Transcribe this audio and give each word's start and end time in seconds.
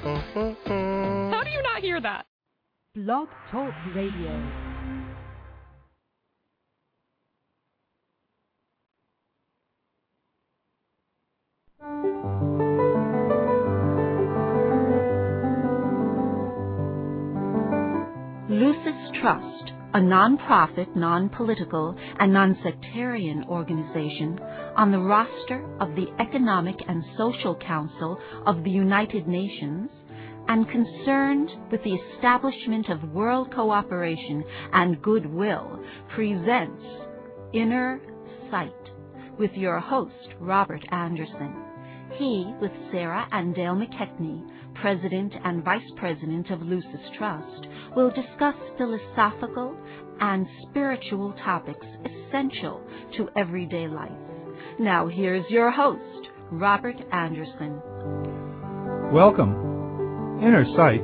How 0.00 1.42
do 1.44 1.50
you 1.50 1.62
not 1.62 1.82
hear 1.82 2.00
that? 2.00 2.24
Blog 2.94 3.28
Talk 3.50 3.74
Radio. 3.94 4.72
Lucis 18.48 19.20
Trust, 19.20 19.71
a 19.94 20.00
non-profit, 20.00 20.96
non-political, 20.96 21.94
and 22.18 22.32
non-sectarian 22.32 23.44
organization 23.48 24.38
on 24.76 24.90
the 24.90 24.98
roster 24.98 25.64
of 25.80 25.94
the 25.94 26.06
Economic 26.18 26.76
and 26.88 27.04
Social 27.18 27.54
Council 27.56 28.18
of 28.46 28.64
the 28.64 28.70
United 28.70 29.28
Nations, 29.28 29.90
and 30.48 30.68
concerned 30.68 31.50
with 31.70 31.82
the 31.84 31.94
establishment 31.94 32.88
of 32.88 33.12
world 33.12 33.52
cooperation 33.54 34.42
and 34.72 35.00
goodwill, 35.02 35.78
presents 36.14 36.82
Inner 37.52 38.00
Sight 38.50 38.72
with 39.38 39.52
your 39.52 39.78
host, 39.78 40.34
Robert 40.40 40.82
Anderson. 40.90 41.61
He, 42.18 42.52
with 42.60 42.72
Sarah 42.90 43.26
and 43.32 43.54
Dale 43.54 43.74
McKechnie, 43.74 44.42
President 44.80 45.32
and 45.44 45.64
Vice 45.64 45.80
President 45.96 46.50
of 46.50 46.60
Lucis 46.62 47.00
Trust, 47.16 47.66
will 47.96 48.10
discuss 48.10 48.54
philosophical 48.76 49.76
and 50.20 50.46
spiritual 50.68 51.32
topics 51.44 51.86
essential 52.04 52.80
to 53.16 53.28
everyday 53.36 53.88
life. 53.88 54.10
Now, 54.78 55.06
here's 55.06 55.48
your 55.50 55.70
host, 55.70 56.28
Robert 56.50 56.96
Anderson. 57.12 57.80
Welcome. 59.12 60.40
Inner 60.42 60.64
sight 60.76 61.02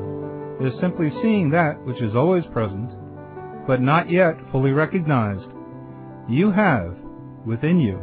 is 0.61 0.79
simply 0.81 1.11
seeing 1.23 1.51
that 1.51 1.84
which 1.84 2.03
is 2.03 2.14
always 2.14 2.45
present, 2.53 2.91
but 3.67 3.81
not 3.81 4.11
yet 4.11 4.34
fully 4.51 4.73
recognized. 4.73 5.48
You 6.29 6.51
have, 6.51 6.97
within 7.47 7.79
you, 7.81 8.03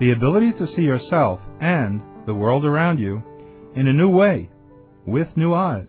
the 0.00 0.12
ability 0.12 0.52
to 0.52 0.66
see 0.74 0.82
yourself 0.82 1.40
and 1.60 2.00
the 2.26 2.34
world 2.34 2.64
around 2.64 2.98
you 2.98 3.22
in 3.74 3.88
a 3.88 3.92
new 3.92 4.08
way, 4.08 4.48
with 5.06 5.28
new 5.36 5.54
eyes. 5.54 5.88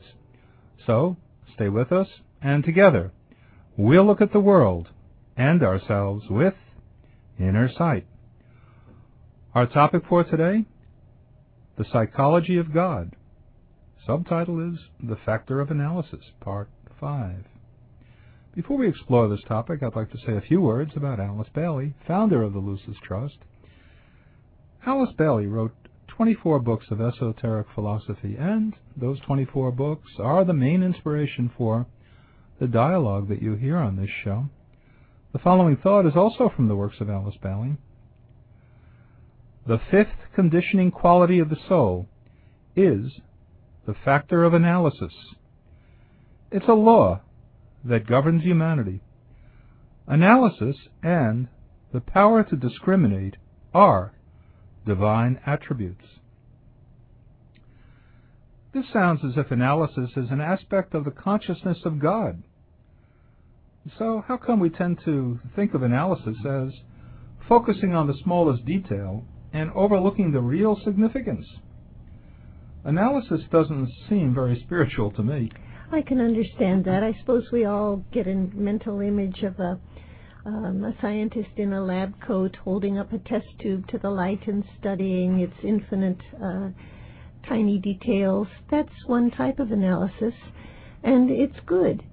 So, 0.86 1.18
stay 1.54 1.70
with 1.70 1.92
us, 1.92 2.08
and 2.42 2.64
together, 2.64 3.12
we'll 3.78 4.06
look 4.06 4.22
at 4.22 4.34
the 4.34 4.40
world 4.40 4.90
and 5.38 5.64
ourselves 5.64 6.26
with 6.30 6.56
inner 7.40 7.70
sight. 7.78 8.06
Our 9.54 9.68
topic 9.68 10.04
for 10.10 10.24
today 10.24 10.66
The 11.78 11.86
Psychology 11.92 12.58
of 12.58 12.74
God. 12.74 13.16
Subtitle 14.06 14.74
is 14.74 14.80
The 15.02 15.18
Factor 15.26 15.62
of 15.62 15.72
Analysis, 15.72 16.26
Part 16.42 16.70
5. 17.00 17.46
Before 18.56 18.78
we 18.78 18.88
explore 18.88 19.28
this 19.30 19.44
topic, 19.48 19.82
I'd 19.82 19.96
like 19.96 20.12
to 20.12 20.18
say 20.26 20.36
a 20.36 20.42
few 20.42 20.62
words 20.62 20.92
about 20.96 21.20
Alice 21.20 21.48
Bailey, 21.56 21.96
founder 22.08 22.44
of 22.44 22.54
the 22.54 22.60
Lucis 22.60 22.98
Trust. 23.02 23.38
Alice 24.86 25.14
Bailey 25.18 25.48
wrote 25.48 25.74
24 26.16 26.60
books 26.60 26.86
of 26.92 27.02
esoteric 27.02 27.68
philosophy, 27.74 28.36
and 28.40 28.76
those 28.96 29.20
24 29.22 29.72
books 29.72 30.12
are 30.20 30.46
the 30.46 30.54
main 30.54 30.84
inspiration 30.84 31.52
for 31.58 31.88
the 32.60 32.68
dialogue 32.68 33.28
that 33.30 33.42
you 33.42 33.56
hear 33.56 33.78
on 33.78 33.96
this 33.96 34.12
show. 34.24 34.46
The 35.32 35.40
following 35.40 35.76
thought 35.76 36.06
is 36.06 36.16
also 36.16 36.52
from 36.56 36.68
the 36.68 36.76
works 36.76 36.98
of 37.00 37.10
Alice 37.10 37.36
Bailey. 37.42 37.78
The 39.66 39.82
fifth 39.90 40.16
conditioning 40.36 40.92
quality 40.92 41.40
of 41.40 41.50
the 41.50 41.58
soul 41.68 42.08
is 42.76 43.20
the 43.88 43.96
factor 44.06 44.44
of 44.44 44.54
analysis. 44.54 45.14
It's 46.52 46.68
a 46.68 46.74
law 46.74 47.22
that 47.84 48.06
governs 48.06 48.44
humanity. 48.44 49.02
Analysis 50.06 50.76
and 51.02 51.48
the 51.92 52.02
power 52.02 52.44
to 52.44 52.56
discriminate 52.56 53.38
are 53.74 54.14
divine 54.86 55.40
attributes. 55.46 56.06
This 58.74 58.86
sounds 58.92 59.22
as 59.24 59.38
if 59.38 59.52
analysis 59.52 60.10
is 60.18 60.32
an 60.32 60.42
aspect 60.42 60.96
of 60.96 61.06
the 61.06 61.12
consciousness 61.12 61.78
of 61.86 62.00
God. 62.00 62.42
So, 64.00 64.24
how 64.28 64.38
come 64.38 64.60
we 64.60 64.70
tend 64.70 65.00
to 65.06 65.40
think 65.56 65.74
of 65.74 65.84
analysis 65.84 66.38
as 66.46 66.70
focusing 67.48 67.94
on 67.94 68.08
the 68.08 68.18
smallest 68.24 68.66
detail 68.66 69.26
and 69.52 69.70
overlooking 69.76 70.32
the 70.32 70.40
real 70.40 70.80
significance? 70.84 71.46
Analysis 72.86 73.42
doesn't 73.52 73.90
seem 74.10 74.34
very 74.34 74.60
spiritual 74.66 75.12
to 75.12 75.24
me. 75.24 75.52
I 75.92 76.02
can 76.02 76.20
understand 76.20 76.86
that. 76.86 77.04
I 77.04 77.14
suppose 77.20 77.44
we 77.52 77.66
all 77.66 78.04
get 78.12 78.28
a 78.28 78.34
mental 78.34 79.02
image 79.02 79.44
of 79.44 79.60
a 79.60 79.80
um, 80.46 80.84
a 80.84 80.94
scientist 81.02 81.52
in 81.58 81.74
a 81.74 81.84
lab 81.84 82.14
coat 82.26 82.56
holding 82.64 82.98
up 82.98 83.14
a 83.14 83.18
test 83.20 83.48
tube 83.62 83.88
to 83.88 83.98
the 83.98 84.10
light 84.10 84.46
and 84.48 84.64
studying 84.80 85.40
its 85.40 85.54
infinite 85.64 86.20
uh, 86.44 86.70
tiny 87.48 87.78
details. 87.78 88.48
That's 88.70 89.06
one 89.06 89.32
type 89.32 89.60
of 89.60 89.72
analysis, 89.72 90.34
and 91.04 91.30
it's 91.30 91.60
good. 91.66 92.04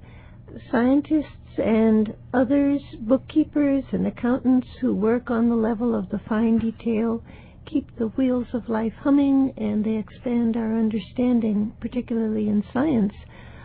Scientists 0.71 1.59
and 1.59 2.15
others, 2.33 2.81
bookkeepers 3.01 3.85
and 3.93 4.07
accountants 4.07 4.69
who 4.81 4.95
work 4.95 5.31
on 5.31 5.49
the 5.49 5.57
level 5.57 5.95
of 5.95 6.09
the 6.11 6.21
fine 6.29 6.59
detail, 6.59 7.23
keep 7.67 7.97
the 7.99 8.09
wheels 8.09 8.47
of 8.53 8.69
life 8.69 8.93
humming 9.01 9.53
and 9.57 9.85
they 9.85 9.97
expand 9.97 10.57
our 10.57 10.77
understanding, 10.77 11.73
particularly 11.81 12.49
in 12.49 12.65
science, 12.73 13.13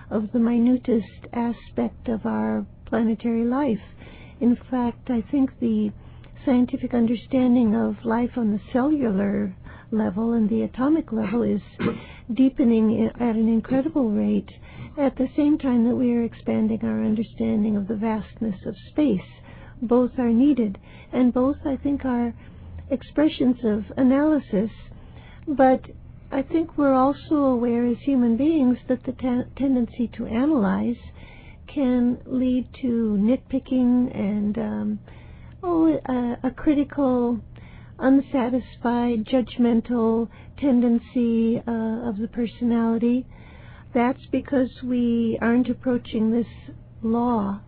of 0.10 0.32
the 0.32 0.40
minutest 0.40 1.26
aspect 1.34 2.08
of 2.08 2.26
our 2.26 2.66
planetary 2.86 3.46
life. 3.46 3.80
In 4.40 4.58
fact, 4.70 5.10
I 5.10 5.22
think 5.32 5.60
the 5.60 5.92
scientific 6.46 6.94
understanding 6.94 7.76
of 7.76 8.04
life 8.06 8.32
on 8.38 8.52
the 8.52 8.60
cellular 8.72 9.56
level 9.92 10.34
and 10.34 10.50
the 10.50 10.62
atomic 10.62 11.12
level 11.12 11.42
is 11.42 11.62
deepening 12.34 13.10
at 13.20 13.36
an 13.36 13.48
incredible 13.48 14.12
rate 14.12 14.50
at 14.98 15.16
the 15.16 15.30
same 15.36 15.58
time 15.58 15.88
that 15.88 15.96
we 15.96 16.14
are 16.14 16.24
expanding 16.24 16.80
our 16.84 17.04
understanding 17.04 17.76
of 17.78 17.88
the 17.88 17.96
vastness 17.96 18.66
of 18.66 18.76
space. 18.90 19.22
Both 19.82 20.12
are 20.18 20.32
needed, 20.32 20.78
and 21.12 21.34
both, 21.34 21.58
I 21.66 21.78
think, 21.78 22.06
are 22.06 22.34
expressions 22.90 23.58
of 23.64 23.86
analysis, 23.98 24.72
but 25.48 25.82
I 26.32 26.42
think 26.42 26.78
we're 26.78 26.94
also 26.94 27.36
aware 27.36 27.86
as 27.86 27.98
human 28.00 28.38
beings 28.38 28.78
that 28.88 29.04
the 29.04 29.14
tendency 29.58 30.10
to 30.18 30.26
analyze 30.26 30.98
can 31.76 32.18
lead 32.26 32.68
to 32.82 33.18
nitpicking 33.20 34.18
and 34.18 34.58
um, 34.58 35.00
oh, 35.62 36.00
a, 36.08 36.48
a 36.48 36.52
critical, 36.52 37.40
unsatisfied, 38.00 39.26
judgmental 39.26 40.30
tendency 40.58 41.62
uh, 41.68 42.10
of 42.10 42.18
the 42.18 42.30
personality. 42.32 43.26
That's 43.94 44.26
because 44.32 44.70
we 44.84 45.38
aren't 45.42 45.70
approaching 45.70 46.32
this 46.32 46.76
law 47.04 47.60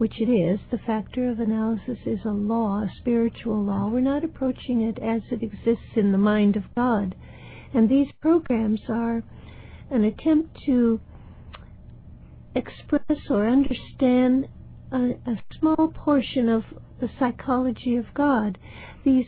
which 0.00 0.18
it 0.18 0.30
is, 0.30 0.58
the 0.70 0.78
factor 0.86 1.28
of 1.28 1.40
analysis 1.40 1.98
is 2.06 2.20
a 2.24 2.30
law, 2.30 2.78
a 2.78 2.90
spiritual 3.00 3.62
law. 3.62 3.86
We're 3.86 4.00
not 4.00 4.24
approaching 4.24 4.80
it 4.80 4.98
as 4.98 5.20
it 5.30 5.42
exists 5.42 5.92
in 5.94 6.10
the 6.10 6.16
mind 6.16 6.56
of 6.56 6.62
God. 6.74 7.14
And 7.74 7.86
these 7.86 8.06
programs 8.18 8.80
are 8.88 9.22
an 9.90 10.04
attempt 10.04 10.58
to 10.64 11.00
express 12.54 13.18
or 13.28 13.46
understand 13.46 14.48
a, 14.92 15.10
a 15.26 15.42
small 15.58 15.88
portion 15.88 16.48
of 16.48 16.64
the 17.00 17.10
psychology 17.18 17.96
of 17.96 18.12
God. 18.14 18.58
These 19.04 19.26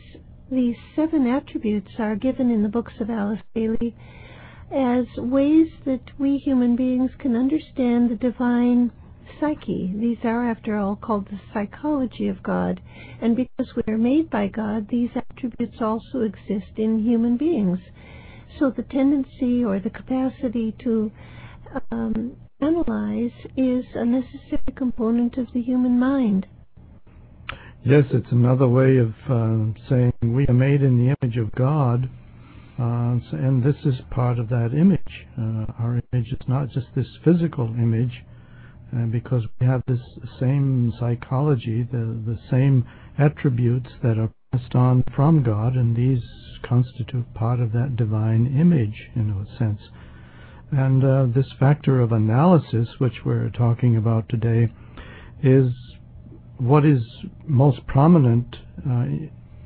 these 0.51 0.75
seven 0.95 1.25
attributes 1.25 1.91
are 1.97 2.15
given 2.15 2.51
in 2.51 2.61
the 2.61 2.69
books 2.69 2.93
of 2.99 3.09
Alice 3.09 3.41
Bailey 3.55 3.95
as 4.71 5.05
ways 5.17 5.67
that 5.85 6.11
we 6.19 6.37
human 6.37 6.75
beings 6.75 7.11
can 7.17 7.35
understand 7.35 8.09
the 8.09 8.15
divine 8.15 8.91
psyche. 9.39 9.93
These 9.95 10.17
are, 10.23 10.49
after 10.49 10.77
all, 10.77 10.95
called 10.95 11.27
the 11.27 11.39
psychology 11.53 12.27
of 12.27 12.43
God. 12.43 12.81
And 13.21 13.35
because 13.35 13.73
we 13.75 13.83
are 13.91 13.97
made 13.97 14.29
by 14.29 14.47
God, 14.47 14.87
these 14.89 15.09
attributes 15.15 15.77
also 15.81 16.21
exist 16.21 16.77
in 16.77 17.03
human 17.03 17.37
beings. 17.37 17.79
So 18.59 18.69
the 18.69 18.83
tendency 18.83 19.63
or 19.63 19.79
the 19.79 19.89
capacity 19.89 20.75
to 20.83 21.11
um, 21.91 22.35
analyze 22.63 23.31
is 23.57 23.85
a 23.95 24.05
necessary 24.05 24.73
component 24.75 25.37
of 25.37 25.47
the 25.53 25.61
human 25.61 25.99
mind. 25.99 26.47
Yes, 27.85 28.05
it's 28.11 28.31
another 28.31 28.67
way 28.67 28.97
of 28.97 29.13
uh, 29.29 29.65
saying 29.89 30.13
we 30.21 30.47
are 30.47 30.53
made 30.53 30.81
in 30.81 30.97
the 30.97 31.15
image 31.21 31.37
of 31.37 31.51
God, 31.53 32.09
uh, 32.79 33.19
and 33.33 33.61
this 33.61 33.75
is 33.83 33.95
part 34.09 34.39
of 34.39 34.47
that 34.49 34.71
image. 34.73 35.27
Uh, 35.37 35.65
our 35.79 36.01
image 36.13 36.31
is 36.31 36.47
not 36.47 36.69
just 36.69 36.87
this 36.95 37.07
physical 37.25 37.67
image, 37.67 38.23
uh, 38.95 39.05
because 39.07 39.43
we 39.59 39.67
have 39.67 39.83
this 39.85 39.99
same 40.39 40.93
psychology, 40.97 41.83
the, 41.91 42.21
the 42.25 42.39
same 42.49 42.85
attributes 43.19 43.89
that 44.01 44.17
are 44.17 44.31
passed 44.53 44.75
on 44.75 45.03
from 45.13 45.43
God, 45.43 45.73
and 45.73 45.95
these 45.95 46.23
constitute 46.63 47.33
part 47.33 47.59
of 47.59 47.73
that 47.73 47.97
divine 47.97 48.57
image 48.57 49.09
in 49.15 49.29
a 49.29 49.57
sense. 49.57 49.81
And 50.75 51.03
uh, 51.03 51.27
this 51.35 51.51
factor 51.59 52.01
of 52.01 52.11
analysis, 52.11 52.87
which 52.97 53.23
we're 53.23 53.51
talking 53.51 53.95
about 53.95 54.27
today, 54.27 54.71
is 55.43 55.71
what 56.57 56.83
is 56.83 57.03
most 57.45 57.85
prominent 57.85 58.55
uh, 58.89 59.05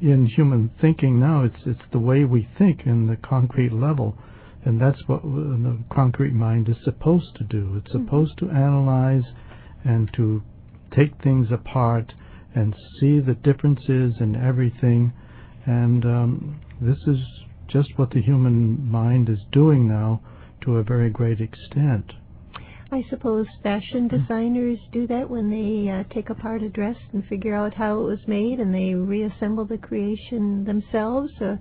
in 0.02 0.30
human 0.36 0.70
thinking 0.82 1.18
now. 1.18 1.46
It's 1.46 1.66
it's 1.66 1.92
the 1.94 2.00
way 2.00 2.26
we 2.26 2.50
think 2.58 2.82
in 2.86 3.08
the 3.08 3.16
concrete 3.16 3.72
level, 3.72 4.18
and 4.66 4.82
that's 4.82 5.00
what 5.08 5.24
the 5.24 5.78
concrete 5.90 6.34
mind 6.34 6.68
is 6.68 6.76
supposed 6.84 7.38
to 7.38 7.46
do. 7.46 7.82
It's 7.82 7.92
supposed 7.94 8.38
to 8.40 8.50
analyze 8.50 9.24
and 9.86 10.14
to 10.16 10.44
take 10.94 11.24
things 11.24 11.48
apart 11.54 12.14
and 12.54 12.76
see 13.00 13.22
the 13.22 13.36
differences 13.36 14.16
in 14.20 14.36
everything. 14.36 15.14
And 15.66 16.04
um, 16.04 16.60
this 16.82 17.00
is 17.08 17.20
just 17.70 17.98
what 17.98 18.12
the 18.12 18.22
human 18.22 18.92
mind 18.92 19.30
is 19.30 19.40
doing 19.54 19.88
now 19.88 20.20
to 20.68 20.78
a 20.78 20.84
very 20.84 21.10
great 21.10 21.40
extent. 21.40 22.12
I 22.92 23.02
suppose 23.10 23.48
fashion 23.64 24.10
designers 24.10 24.80
do 24.92 25.08
that 25.08 25.30
when 25.30 25.50
they 25.50 25.90
uh, 25.90 26.04
take 26.14 26.30
apart 26.30 26.62
a 26.62 26.68
dress 26.68 26.98
and 27.14 27.26
figure 27.26 27.56
out 27.56 27.74
how 27.74 28.02
it 28.02 28.04
was 28.04 28.20
made 28.28 28.60
and 28.60 28.76
they 28.76 28.94
reassemble 28.94 29.64
the 29.64 29.78
creation 29.78 30.66
themselves. 30.66 31.32
Uh, 31.40 31.56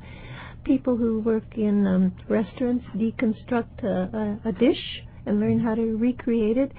people 0.64 0.96
who 0.96 1.20
work 1.20 1.44
in 1.56 1.86
um, 1.86 2.16
restaurants 2.28 2.84
deconstruct 2.96 3.84
a, 3.84 4.40
a, 4.44 4.48
a 4.48 4.52
dish 4.52 5.02
and 5.24 5.38
learn 5.38 5.60
how 5.60 5.76
to 5.76 5.96
recreate 5.96 6.56
it. 6.56 6.72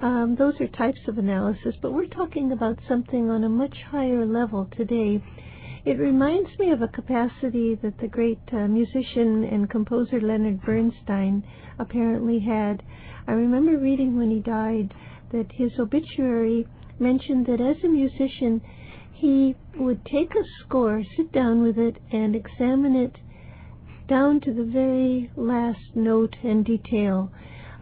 Um, 0.00 0.36
those 0.38 0.54
are 0.60 0.68
types 0.68 1.00
of 1.08 1.18
analysis, 1.18 1.74
but 1.82 1.92
we're 1.92 2.06
talking 2.06 2.52
about 2.52 2.78
something 2.88 3.30
on 3.30 3.42
a 3.42 3.48
much 3.48 3.76
higher 3.90 4.24
level 4.24 4.68
today. 4.76 5.20
It 5.84 5.98
reminds 5.98 6.58
me 6.58 6.70
of 6.70 6.80
a 6.80 6.88
capacity 6.88 7.74
that 7.74 7.98
the 7.98 8.08
great 8.08 8.40
uh, 8.50 8.66
musician 8.68 9.44
and 9.44 9.68
composer 9.68 10.18
Leonard 10.18 10.62
Bernstein 10.62 11.44
apparently 11.78 12.38
had. 12.38 12.82
I 13.26 13.32
remember 13.32 13.76
reading 13.76 14.16
when 14.16 14.30
he 14.30 14.40
died 14.40 14.94
that 15.30 15.52
his 15.52 15.78
obituary 15.78 16.66
mentioned 16.98 17.44
that 17.46 17.60
as 17.60 17.84
a 17.84 17.88
musician, 17.88 18.62
he 19.12 19.56
would 19.76 20.06
take 20.06 20.34
a 20.34 20.44
score, 20.60 21.02
sit 21.18 21.30
down 21.32 21.62
with 21.62 21.76
it, 21.76 21.98
and 22.10 22.34
examine 22.34 22.96
it 22.96 23.18
down 24.08 24.40
to 24.40 24.54
the 24.54 24.64
very 24.64 25.30
last 25.36 25.94
note 25.94 26.36
and 26.42 26.64
detail 26.64 27.30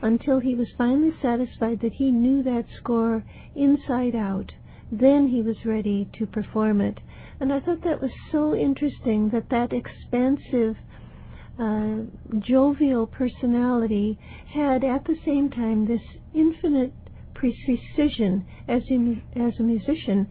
until 0.01 0.41
he 0.41 0.57
was 0.57 0.69
finally 0.77 1.13
satisfied 1.23 1.79
that 1.81 1.93
he 1.93 2.11
knew 2.11 2.43
that 2.43 2.65
score 2.79 3.23
inside 3.55 4.17
out. 4.17 4.51
Then 4.91 5.29
he 5.29 5.41
was 5.41 5.65
ready 5.65 6.09
to 6.19 6.27
perform 6.27 6.81
it. 6.81 6.99
And 7.43 7.53
I 7.53 7.59
thought 7.59 7.83
that 7.83 8.01
was 8.01 8.13
so 8.31 8.55
interesting 8.55 9.31
that 9.31 9.49
that 9.51 9.73
expansive 9.73 10.77
uh, 11.59 12.03
jovial 12.39 13.09
personality 13.09 14.17
had 14.55 14.85
at 14.85 15.07
the 15.07 15.17
same 15.25 15.51
time 15.51 15.89
this 15.89 16.03
infinite 16.33 16.93
precision 17.35 18.47
as, 18.69 18.83
as 19.35 19.59
a 19.59 19.63
musician 19.65 20.29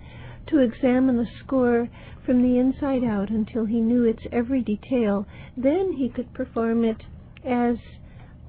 to 0.47 0.59
examine 0.59 1.17
the 1.17 1.27
score 1.43 1.89
from 2.25 2.41
the 2.43 2.57
inside 2.57 3.03
out 3.03 3.29
until 3.29 3.65
he 3.65 3.81
knew 3.81 4.05
its 4.05 4.23
every 4.31 4.61
detail. 4.61 5.27
Then 5.57 5.91
he 5.91 6.07
could 6.07 6.33
perform 6.33 6.85
it 6.85 7.03
as 7.43 7.75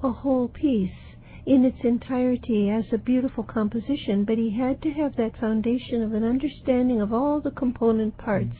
a 0.01 0.09
whole 0.09 0.47
piece 0.47 1.02
in 1.45 1.65
its 1.65 1.77
entirety 1.83 2.69
as 2.69 2.85
a 2.93 2.97
beautiful 2.97 3.43
composition, 3.43 4.23
but 4.23 4.37
he 4.37 4.57
had 4.57 4.81
to 4.81 4.91
have 4.91 5.15
that 5.15 5.37
foundation 5.39 6.01
of 6.01 6.13
an 6.13 6.23
understanding 6.23 7.01
of 7.01 7.11
all 7.11 7.41
the 7.41 7.51
component 7.51 8.17
parts. 8.17 8.55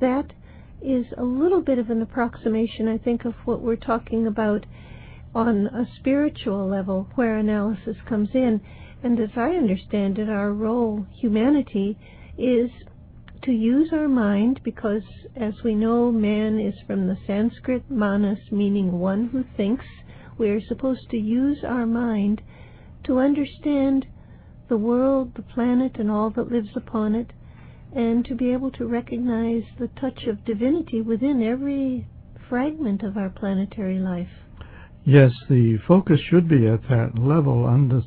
That 0.00 0.32
is 0.82 1.06
a 1.16 1.24
little 1.24 1.62
bit 1.62 1.78
of 1.78 1.88
an 1.88 2.02
approximation, 2.02 2.88
I 2.88 2.98
think, 2.98 3.24
of 3.24 3.34
what 3.46 3.62
we're 3.62 3.76
talking 3.76 4.26
about 4.26 4.66
on 5.34 5.66
a 5.66 5.86
spiritual 5.98 6.68
level 6.68 7.08
where 7.14 7.38
analysis 7.38 7.96
comes 8.06 8.28
in. 8.34 8.60
And 9.02 9.18
as 9.18 9.30
I 9.36 9.50
understand 9.50 10.18
it, 10.18 10.28
our 10.28 10.52
role, 10.52 11.06
humanity, 11.20 11.96
is 12.36 12.70
to 13.42 13.52
use 13.52 13.90
our 13.92 14.08
mind 14.08 14.60
because, 14.62 15.02
as 15.36 15.54
we 15.64 15.74
know, 15.74 16.12
man 16.12 16.58
is 16.60 16.74
from 16.86 17.06
the 17.06 17.16
Sanskrit 17.26 17.90
manas, 17.90 18.38
meaning 18.50 18.98
one 18.98 19.28
who 19.28 19.44
thinks. 19.56 19.84
We 20.36 20.50
are 20.50 20.60
supposed 20.60 21.10
to 21.10 21.16
use 21.16 21.58
our 21.64 21.86
mind 21.86 22.42
to 23.04 23.18
understand 23.18 24.06
the 24.68 24.76
world, 24.76 25.32
the 25.34 25.42
planet, 25.42 25.96
and 25.98 26.10
all 26.10 26.30
that 26.30 26.50
lives 26.50 26.70
upon 26.74 27.14
it, 27.14 27.32
and 27.94 28.24
to 28.24 28.34
be 28.34 28.52
able 28.52 28.72
to 28.72 28.86
recognize 28.86 29.62
the 29.78 29.88
touch 30.00 30.24
of 30.24 30.44
divinity 30.44 31.00
within 31.00 31.42
every 31.42 32.06
fragment 32.48 33.02
of 33.02 33.16
our 33.16 33.30
planetary 33.30 33.98
life. 33.98 34.28
Yes, 35.04 35.32
the 35.48 35.78
focus 35.86 36.18
should 36.20 36.48
be 36.48 36.66
at 36.66 36.82
that 36.88 37.18
level. 37.18 37.68
And 37.68 38.02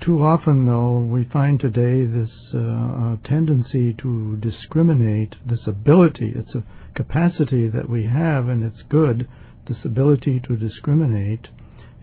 too 0.00 0.22
often, 0.22 0.66
though, 0.66 0.98
we 0.98 1.24
find 1.24 1.58
today 1.60 2.04
this 2.04 2.30
uh, 2.52 3.16
tendency 3.24 3.94
to 4.02 4.36
discriminate, 4.36 5.34
this 5.46 5.66
ability, 5.66 6.34
it's 6.34 6.54
a 6.54 6.64
capacity 6.94 7.68
that 7.68 7.88
we 7.88 8.04
have, 8.04 8.48
and 8.48 8.64
it's 8.64 8.82
good, 8.88 9.28
this 9.68 9.78
ability 9.84 10.40
to 10.46 10.56
discriminate 10.56 11.46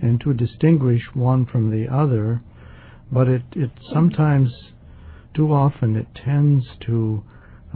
and 0.02 0.20
to 0.22 0.34
distinguish 0.34 1.04
one 1.14 1.46
from 1.46 1.72
the 1.72 1.88
other. 1.94 2.42
But 3.12 3.28
it, 3.28 3.44
it 3.56 3.72
sometimes 3.94 4.52
too 5.34 5.54
often 5.54 5.96
it 5.96 6.08
tends 6.16 6.66
to 6.88 7.24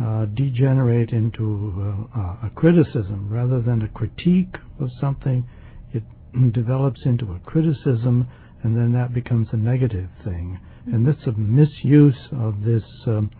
uh, 0.01 0.25
degenerate 0.25 1.11
into 1.11 2.07
uh, 2.15 2.47
a 2.47 2.51
criticism 2.55 3.29
rather 3.29 3.61
than 3.61 3.81
a 3.81 3.87
critique 3.89 4.55
of 4.79 4.89
something. 4.99 5.47
It 5.93 6.03
develops 6.53 7.05
into 7.05 7.31
a 7.31 7.39
criticism, 7.39 8.27
and 8.63 8.75
then 8.75 8.91
that 8.93 9.13
becomes 9.13 9.47
a 9.51 9.57
negative 9.57 10.09
thing. 10.23 10.59
And 10.87 11.07
that's 11.07 11.25
a 11.27 11.31
misuse 11.31 12.17
of 12.31 12.63
this 12.63 12.83
um, 13.07 13.31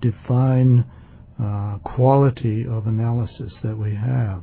divine 0.00 0.84
uh, 1.40 1.78
quality 1.84 2.66
of 2.68 2.86
analysis 2.86 3.52
that 3.62 3.76
we 3.76 3.94
have. 3.94 4.42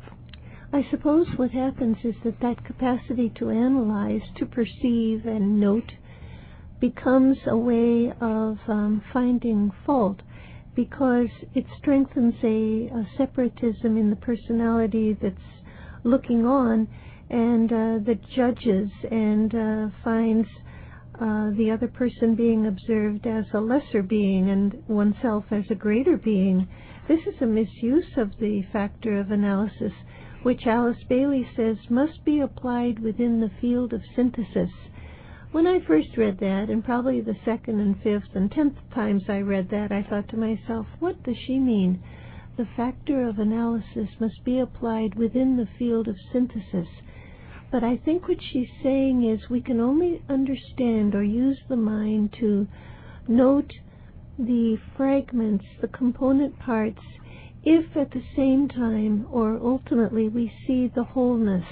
I 0.75 0.85
suppose 0.91 1.25
what 1.37 1.51
happens 1.51 1.95
is 2.03 2.15
that 2.25 2.41
that 2.41 2.65
capacity 2.65 3.31
to 3.37 3.49
analyze, 3.49 4.19
to 4.35 4.45
perceive 4.45 5.25
and 5.25 5.57
note 5.57 5.89
becomes 6.81 7.37
a 7.47 7.55
way 7.55 8.11
of 8.19 8.57
um, 8.67 9.01
finding 9.13 9.71
fault 9.85 10.19
because 10.75 11.29
it 11.53 11.65
strengthens 11.77 12.33
a, 12.43 12.89
a, 12.93 13.07
separatism 13.17 13.95
in 13.95 14.09
the 14.09 14.17
personality 14.17 15.17
that's 15.21 15.37
looking 16.03 16.45
on 16.45 16.89
and 17.29 17.71
uh, 17.71 18.03
that 18.05 18.19
judges 18.35 18.89
and 19.09 19.55
uh, 19.55 19.87
finds 20.03 20.49
uh, 21.21 21.51
the 21.51 21.71
other 21.71 21.87
person 21.87 22.35
being 22.35 22.67
observed 22.67 23.25
as 23.25 23.45
a 23.53 23.61
lesser 23.61 24.03
being 24.03 24.49
and 24.49 24.83
oneself 24.89 25.45
as 25.51 25.63
a 25.69 25.75
greater 25.75 26.17
being. 26.17 26.67
This 27.07 27.21
is 27.21 27.41
a 27.41 27.45
misuse 27.45 28.17
of 28.17 28.31
the 28.41 28.63
factor 28.73 29.17
of 29.21 29.31
analysis, 29.31 29.93
which 30.45 30.67
Alice 30.67 31.03
Bailey 31.09 31.47
says 31.55 31.77
must 31.89 32.23
be 32.23 32.39
applied 32.39 32.99
within 32.99 33.41
the 33.41 33.51
field 33.59 33.93
of 33.93 34.01
synthesis 34.15 34.69
when 35.55 35.67
I 35.67 35.79
first 35.79 36.17
read 36.17 36.39
that, 36.39 36.69
and 36.69 36.83
probably 36.83 37.21
the 37.21 37.37
second 37.45 37.79
and 37.79 37.95
fifth 38.01 38.35
and 38.35 38.51
tenth 38.51 38.75
times 38.93 39.23
I 39.29 39.39
read 39.39 39.69
that, 39.69 39.89
I 39.89 40.03
thought 40.03 40.27
to 40.31 40.37
myself, 40.37 40.85
what 40.99 41.23
does 41.23 41.37
she 41.37 41.59
mean? 41.59 42.03
The 42.57 42.67
factor 42.75 43.25
of 43.25 43.39
analysis 43.39 44.09
must 44.19 44.43
be 44.43 44.59
applied 44.59 45.15
within 45.15 45.55
the 45.55 45.69
field 45.79 46.09
of 46.09 46.17
synthesis. 46.33 46.89
But 47.71 47.85
I 47.85 47.95
think 47.95 48.27
what 48.27 48.41
she's 48.41 48.67
saying 48.83 49.23
is 49.23 49.49
we 49.49 49.61
can 49.61 49.79
only 49.79 50.21
understand 50.27 51.15
or 51.15 51.23
use 51.23 51.61
the 51.69 51.77
mind 51.77 52.35
to 52.41 52.67
note 53.25 53.71
the 54.37 54.77
fragments, 54.97 55.63
the 55.79 55.87
component 55.87 56.59
parts, 56.59 56.99
if 57.65 57.97
at 57.97 58.11
the 58.11 58.23
same 58.35 58.67
time 58.67 59.25
or 59.31 59.57
ultimately 59.57 60.29
we 60.29 60.51
see 60.67 60.87
the 60.93 61.03
wholeness 61.03 61.65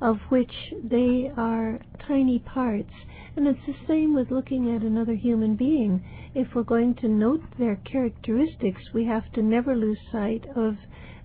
of 0.00 0.18
which 0.30 0.52
they 0.82 1.30
are 1.36 1.80
tiny 2.06 2.38
parts. 2.38 2.92
And 3.36 3.46
it's 3.46 3.66
the 3.66 3.74
same 3.86 4.14
with 4.14 4.30
looking 4.30 4.74
at 4.74 4.82
another 4.82 5.14
human 5.14 5.54
being. 5.54 6.04
If 6.34 6.48
we're 6.54 6.62
going 6.62 6.94
to 6.96 7.08
note 7.08 7.42
their 7.58 7.76
characteristics, 7.76 8.82
we 8.94 9.04
have 9.04 9.30
to 9.32 9.42
never 9.42 9.76
lose 9.76 9.98
sight 10.10 10.44
of 10.56 10.76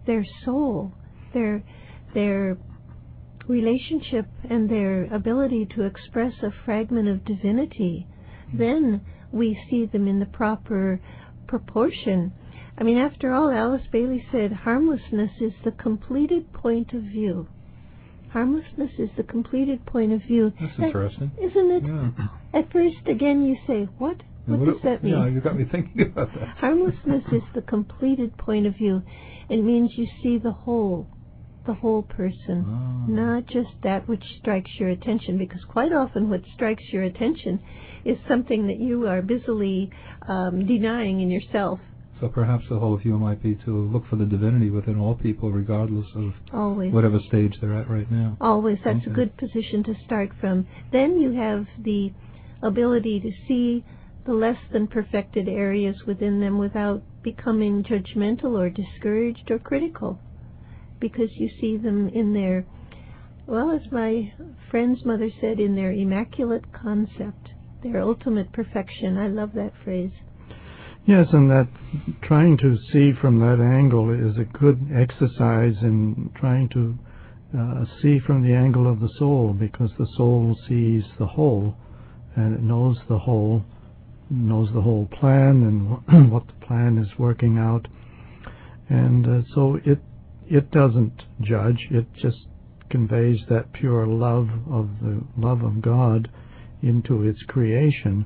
their 0.06 0.26
soul, 0.44 0.92
their 1.34 1.64
their 2.14 2.58
relationship 3.48 4.26
and 4.50 4.70
their 4.70 5.06
ability 5.14 5.68
to 5.76 5.84
express 5.84 6.34
a 6.44 6.52
fragment 6.66 7.08
of 7.08 7.26
divinity, 7.26 8.08
then 8.54 9.02
we 9.32 9.58
see 9.70 9.86
them 9.86 10.08
in 10.08 10.20
the 10.20 10.26
proper 10.28 11.00
proportion. 11.48 12.32
I 12.78 12.84
mean, 12.84 12.98
after 12.98 13.32
all, 13.34 13.52
Alice 13.52 13.86
Bailey 13.92 14.26
said 14.32 14.52
harmlessness 14.52 15.32
is 15.40 15.54
the 15.64 15.72
completed 15.72 16.52
point 16.54 16.94
of 16.94 17.04
view. 17.04 17.48
Harmlessness 18.32 18.90
is 18.98 19.10
the 19.16 19.24
completed 19.24 19.86
point 19.86 20.12
of 20.12 20.22
view. 20.24 20.52
That's 20.60 20.76
That- 20.78 20.86
interesting. 20.88 21.32
Isn't 21.40 21.72
it? 21.72 21.84
Yeah. 21.84 22.10
At 22.54 22.72
first, 22.72 23.08
again, 23.08 23.46
you 23.46 23.58
say, 23.68 23.84
what? 24.00 24.18
And 24.48 24.60
What 24.60 24.66
does 24.74 24.82
that 24.84 25.04
mean? 25.04 25.14
Yeah, 25.14 25.28
you 25.28 25.40
got 25.40 25.56
me 25.58 25.66
thinking 25.66 26.02
about 26.02 26.34
that. 26.34 26.58
Harmlessness 26.58 27.24
is 27.32 27.44
the 27.54 27.62
completed 27.62 28.36
point 28.38 28.66
of 28.66 28.76
view. 28.76 29.04
It 29.50 29.62
means 29.64 29.92
you 29.98 30.08
see 30.24 30.38
the 30.40 30.52
whole, 30.52 31.08
the 31.66 31.76
whole 31.76 32.02
person, 32.02 32.66
Ah. 32.68 33.06
not 33.08 33.46
just 33.46 33.70
that 33.84 34.08
which 34.10 34.24
strikes 34.40 34.72
your 34.80 34.90
attention, 34.90 35.38
because 35.38 35.64
quite 35.66 35.94
often 35.94 36.30
what 36.30 36.42
strikes 36.56 36.84
your 36.92 37.04
attention 37.04 37.60
is 38.04 38.18
something 38.28 38.68
that 38.68 38.80
you 38.80 39.08
are 39.08 39.22
busily 39.22 39.92
um, 40.28 40.66
denying 40.66 41.22
in 41.22 41.30
yourself. 41.30 41.80
So 42.24 42.30
perhaps 42.30 42.64
the 42.70 42.80
whole 42.80 42.96
view 42.96 43.20
might 43.20 43.44
be 43.44 43.56
to 43.66 43.78
look 43.92 44.08
for 44.10 44.16
the 44.16 44.24
divinity 44.24 44.70
within 44.70 44.98
all 44.98 45.14
people, 45.14 45.52
regardless 45.52 46.06
of 46.16 46.32
Always. 46.54 46.94
whatever 46.94 47.20
stage 47.28 47.54
they're 47.60 47.78
at 47.78 47.90
right 47.90 48.10
now. 48.10 48.38
Always. 48.40 48.78
That's 48.86 49.06
a 49.06 49.10
good 49.10 49.36
position 49.36 49.84
to 49.84 49.94
start 50.06 50.30
from. 50.40 50.66
Then 50.94 51.20
you 51.20 51.34
have 51.34 51.66
the 51.84 52.14
ability 52.62 53.20
to 53.20 53.32
see 53.46 53.84
the 54.26 54.32
less 54.32 54.56
than 54.72 54.88
perfected 54.88 55.50
areas 55.50 55.98
within 56.08 56.40
them 56.40 56.60
without 56.60 57.04
becoming 57.24 57.84
judgmental 57.84 58.58
or 58.58 58.70
discouraged 58.70 59.52
or 59.52 59.60
critical. 59.60 60.18
Because 61.02 61.30
you 61.36 61.50
see 61.60 61.76
them 61.76 62.08
in 62.08 62.34
their, 62.34 62.66
well, 63.48 63.70
as 63.70 63.92
my 63.92 64.32
friend's 64.72 65.04
mother 65.04 65.30
said, 65.42 65.60
in 65.60 65.76
their 65.76 65.92
immaculate 65.92 66.72
concept, 66.72 67.50
their 67.84 68.00
ultimate 68.00 68.54
perfection. 68.54 69.18
I 69.18 69.28
love 69.28 69.52
that 69.56 69.74
phrase. 69.84 70.14
Yes, 71.06 71.28
and 71.34 71.52
that 71.52 71.68
trying 72.22 72.58
to 72.60 72.78
see 72.92 73.12
from 73.20 73.40
that 73.40 73.60
angle 73.60 74.10
is 74.12 74.38
a 74.38 74.46
good 74.46 74.90
exercise 74.96 75.76
in 75.82 76.32
trying 76.40 76.70
to 76.70 76.98
uh, 77.58 77.86
see 78.02 78.20
from 78.20 78.42
the 78.42 78.54
angle 78.56 78.90
of 78.90 79.02
the 79.02 79.10
soul, 79.20 79.52
because 79.52 79.92
the 80.00 80.08
soul 80.16 80.58
sees 80.68 81.04
the 81.20 81.26
whole, 81.28 81.76
and 82.38 82.54
it 82.54 82.62
knows 82.62 82.98
the 83.10 83.20
whole, 83.20 83.64
knows 84.30 84.70
the 84.74 84.82
whole 84.82 85.08
plan 85.08 86.02
and 86.08 86.32
what 86.32 86.48
the 86.48 86.66
plan 86.66 86.98
is 86.98 87.20
working 87.20 87.58
out, 87.58 87.86
and 88.90 89.28
uh, 89.28 89.42
so 89.54 89.80
it 89.86 90.00
it 90.50 90.72
doesn't 90.72 91.24
judge. 91.42 91.88
It 91.92 92.06
just 92.14 92.48
conveys 92.90 93.40
that 93.50 93.74
pure 93.74 94.08
love 94.08 94.48
of 94.72 94.90
the 95.02 95.22
love 95.38 95.64
of 95.64 95.82
God 95.82 96.30
into 96.82 97.24
its 97.24 97.42
creation. 97.44 98.26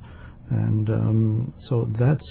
And 0.50 0.90
um, 0.90 1.54
so 1.68 1.90
that's 2.00 2.24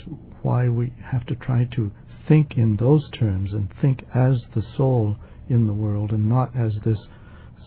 why 0.42 0.68
we 0.68 0.92
have 1.10 1.26
to 1.26 1.34
try 1.36 1.64
to 1.76 1.90
think 2.28 2.56
in 2.56 2.76
those 2.76 3.08
terms 3.10 3.52
and 3.52 3.68
think 3.80 4.04
as 4.14 4.36
the 4.54 4.62
soul 4.76 5.16
in 5.48 5.66
the 5.66 5.72
world 5.72 6.10
and 6.10 6.28
not 6.28 6.54
as 6.56 6.72
this 6.84 6.98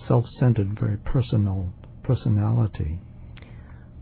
self-centered, 0.08 0.78
very 0.80 0.98
personal 0.98 1.70
personality. 2.04 3.00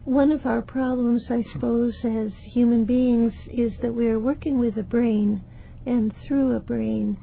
One 0.06 0.32
of 0.32 0.46
our 0.46 0.62
problems, 0.62 1.24
I 1.30 1.44
suppose, 1.52 1.94
as 2.06 2.32
human 2.54 2.86
beings 2.86 3.34
is 3.52 3.74
that 3.82 3.94
we 3.94 4.08
are 4.08 4.20
working 4.20 4.58
with 4.58 4.78
a 4.78 4.84
brain 4.84 5.42
and 5.86 6.14
through 6.26 6.56
a 6.56 6.62
brain. 6.62 7.18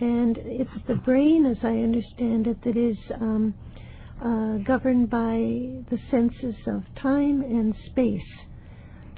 And 0.00 0.36
it's 0.38 0.70
the 0.88 0.96
brain, 0.96 1.46
as 1.46 1.58
I 1.62 1.68
understand 1.68 2.48
it, 2.48 2.62
that 2.64 2.76
is 2.76 2.96
um, 3.20 3.54
uh, 4.20 4.58
governed 4.66 5.10
by 5.10 5.36
the 5.90 5.98
senses 6.10 6.56
of 6.66 6.82
time 7.00 7.42
and 7.42 7.72
space. 7.90 8.20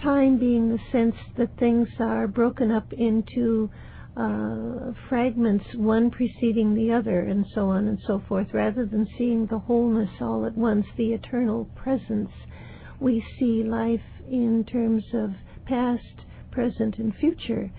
Time 0.02 0.38
being 0.38 0.68
the 0.68 0.78
sense 0.92 1.16
that 1.36 1.58
things 1.58 1.88
are 2.00 2.26
broken 2.28 2.70
up 2.70 2.92
into 2.92 3.70
uh, 4.16 4.92
fragments, 5.08 5.64
one 5.74 6.10
preceding 6.10 6.74
the 6.74 6.92
other, 6.92 7.20
and 7.20 7.44
so 7.54 7.68
on 7.68 7.86
and 7.86 7.98
so 8.06 8.22
forth, 8.28 8.48
rather 8.52 8.86
than 8.86 9.06
seeing 9.18 9.46
the 9.46 9.58
wholeness 9.58 10.10
all 10.20 10.46
at 10.46 10.56
once, 10.56 10.86
the 10.96 11.12
eternal 11.12 11.66
presence. 11.76 12.30
We 13.00 13.24
see 13.38 13.62
life 13.62 14.00
in 14.30 14.64
terms 14.64 15.04
of 15.12 15.30
past, 15.66 16.24
present, 16.50 16.96
and 16.98 17.14
future. 17.16 17.70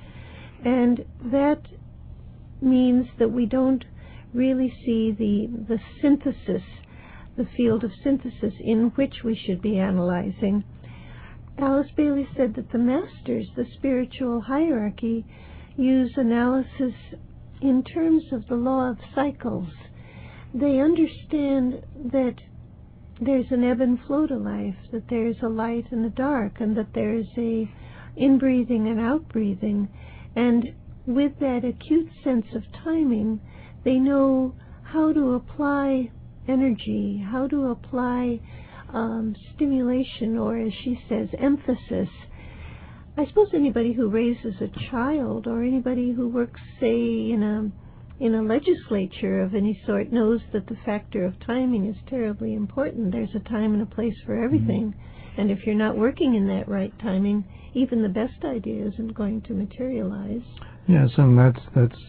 And 0.63 1.05
that 1.31 1.61
means 2.61 3.07
that 3.19 3.31
we 3.31 3.45
don't 3.45 3.83
really 4.33 4.73
see 4.85 5.11
the, 5.17 5.47
the 5.67 5.79
synthesis, 6.01 6.63
the 7.35 7.47
field 7.55 7.83
of 7.83 7.91
synthesis 8.03 8.53
in 8.59 8.91
which 8.95 9.23
we 9.23 9.35
should 9.35 9.61
be 9.61 9.79
analyzing. 9.79 10.63
Alice 11.59 11.89
Bailey 11.95 12.27
said 12.37 12.53
that 12.53 12.71
the 12.71 12.77
masters, 12.77 13.47
the 13.55 13.65
spiritual 13.77 14.41
hierarchy, 14.41 15.25
use 15.75 16.13
analysis 16.15 16.93
in 17.61 17.83
terms 17.83 18.23
of 18.31 18.47
the 18.47 18.55
law 18.55 18.91
of 18.91 18.97
cycles. 19.15 19.69
They 20.53 20.79
understand 20.79 21.83
that 22.11 22.35
there's 23.19 23.51
an 23.51 23.63
ebb 23.63 23.81
and 23.81 23.99
flow 24.05 24.27
to 24.27 24.37
life, 24.37 24.75
that 24.91 25.09
there's 25.09 25.37
a 25.41 25.49
light 25.49 25.85
and 25.91 26.05
a 26.05 26.09
dark, 26.11 26.59
and 26.59 26.77
that 26.77 26.93
there's 26.93 27.27
a 27.37 27.67
inbreathing 28.15 28.87
and 28.87 28.99
outbreathing. 28.99 29.89
And 30.35 30.75
with 31.07 31.39
that 31.39 31.65
acute 31.65 32.09
sense 32.23 32.45
of 32.53 32.63
timing, 32.83 33.41
they 33.83 33.95
know 33.95 34.53
how 34.83 35.11
to 35.11 35.33
apply 35.33 36.11
energy, 36.47 37.25
how 37.31 37.47
to 37.47 37.71
apply 37.71 38.39
um, 38.93 39.35
stimulation, 39.55 40.37
or 40.37 40.57
as 40.57 40.73
she 40.83 40.99
says, 41.09 41.29
emphasis. 41.39 42.09
I 43.17 43.25
suppose 43.25 43.49
anybody 43.53 43.93
who 43.93 44.09
raises 44.09 44.55
a 44.61 44.89
child 44.91 45.47
or 45.47 45.63
anybody 45.63 46.11
who 46.11 46.29
works, 46.29 46.61
say, 46.79 47.31
in 47.31 47.43
a 47.43 48.23
in 48.23 48.33
a 48.33 48.41
legislature 48.41 49.41
of 49.41 49.53
any 49.53 49.79
sort 49.85 50.11
knows 50.11 50.41
that 50.51 50.65
the 50.67 50.77
factor 50.85 51.23
of 51.23 51.39
timing 51.45 51.85
is 51.85 51.95
terribly 52.09 52.55
important. 52.55 53.11
There's 53.11 53.35
a 53.35 53.49
time 53.49 53.73
and 53.73 53.83
a 53.83 53.85
place 53.85 54.15
for 54.25 54.43
everything. 54.43 54.95
And 55.37 55.51
if 55.51 55.59
you're 55.65 55.75
not 55.75 55.95
working 55.95 56.33
in 56.33 56.47
that 56.47 56.67
right 56.67 56.91
timing, 56.99 57.45
even 57.75 58.01
the 58.01 58.09
best 58.09 58.43
idea 58.43 58.87
isn't 58.87 59.13
going 59.13 59.41
to 59.43 59.53
materialize. 59.53 60.41
Yes, 60.87 61.11
and 61.17 61.37
that's 61.37 61.59
that's 61.75 61.99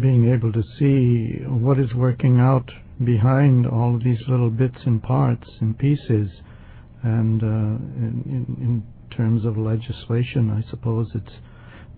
being 0.00 0.32
able 0.32 0.52
to 0.52 0.62
see 0.78 1.44
what 1.44 1.78
is 1.78 1.92
working 1.94 2.40
out 2.40 2.70
behind 3.04 3.66
all 3.66 3.94
of 3.96 4.04
these 4.04 4.20
little 4.28 4.50
bits 4.50 4.78
and 4.84 5.02
parts 5.02 5.48
and 5.60 5.78
pieces, 5.78 6.30
and 7.02 7.42
uh, 7.42 7.46
in, 7.46 8.22
in, 8.26 8.56
in 8.60 8.82
terms 9.16 9.44
of 9.44 9.56
legislation, 9.56 10.50
I 10.50 10.68
suppose 10.70 11.08
it's 11.14 11.36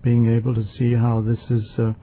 being 0.01 0.33
able 0.35 0.53
to 0.55 0.65
see 0.77 0.93
how 0.93 1.21
this 1.21 1.39
is. 1.49 1.63
Uh, 1.77 1.93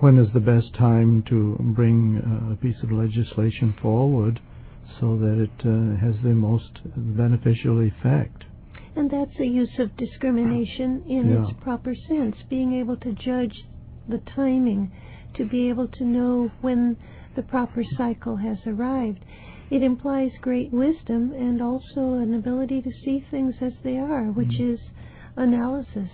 when 0.00 0.18
is 0.18 0.28
the 0.32 0.40
best 0.40 0.72
time 0.74 1.22
to 1.28 1.56
bring 1.74 2.18
uh, 2.20 2.52
a 2.52 2.56
piece 2.56 2.76
of 2.82 2.92
legislation 2.92 3.74
forward 3.82 4.40
so 5.00 5.16
that 5.18 5.42
it 5.42 5.66
uh, 5.66 5.96
has 6.04 6.14
the 6.22 6.30
most 6.34 6.70
beneficial 6.94 7.80
effect? 7.80 8.44
And 8.96 9.10
that's 9.10 9.34
a 9.40 9.44
use 9.44 9.72
of 9.80 9.96
discrimination 9.96 11.02
in 11.08 11.30
Yeah. 11.32 11.48
its 11.48 11.58
proper 11.60 11.94
sense, 12.08 12.36
being 12.48 12.74
able 12.74 12.96
to 12.98 13.12
judge 13.14 13.64
the 14.08 14.20
timing, 14.36 14.92
to 15.34 15.44
be 15.44 15.68
able 15.68 15.88
to 15.88 16.04
know 16.04 16.50
when 16.60 16.96
the 17.36 17.42
proper 17.42 17.82
cycle 17.96 18.36
has 18.36 18.58
arrived. 18.66 19.24
It 19.70 19.82
implies 19.82 20.30
great 20.40 20.72
wisdom 20.72 21.32
and 21.32 21.60
also 21.60 22.14
an 22.14 22.34
ability 22.34 22.82
to 22.82 22.90
see 23.04 23.24
things 23.30 23.54
as 23.60 23.72
they 23.82 23.96
are, 23.96 24.26
which 24.26 24.60
is 24.60 24.78
analysis. 25.36 26.10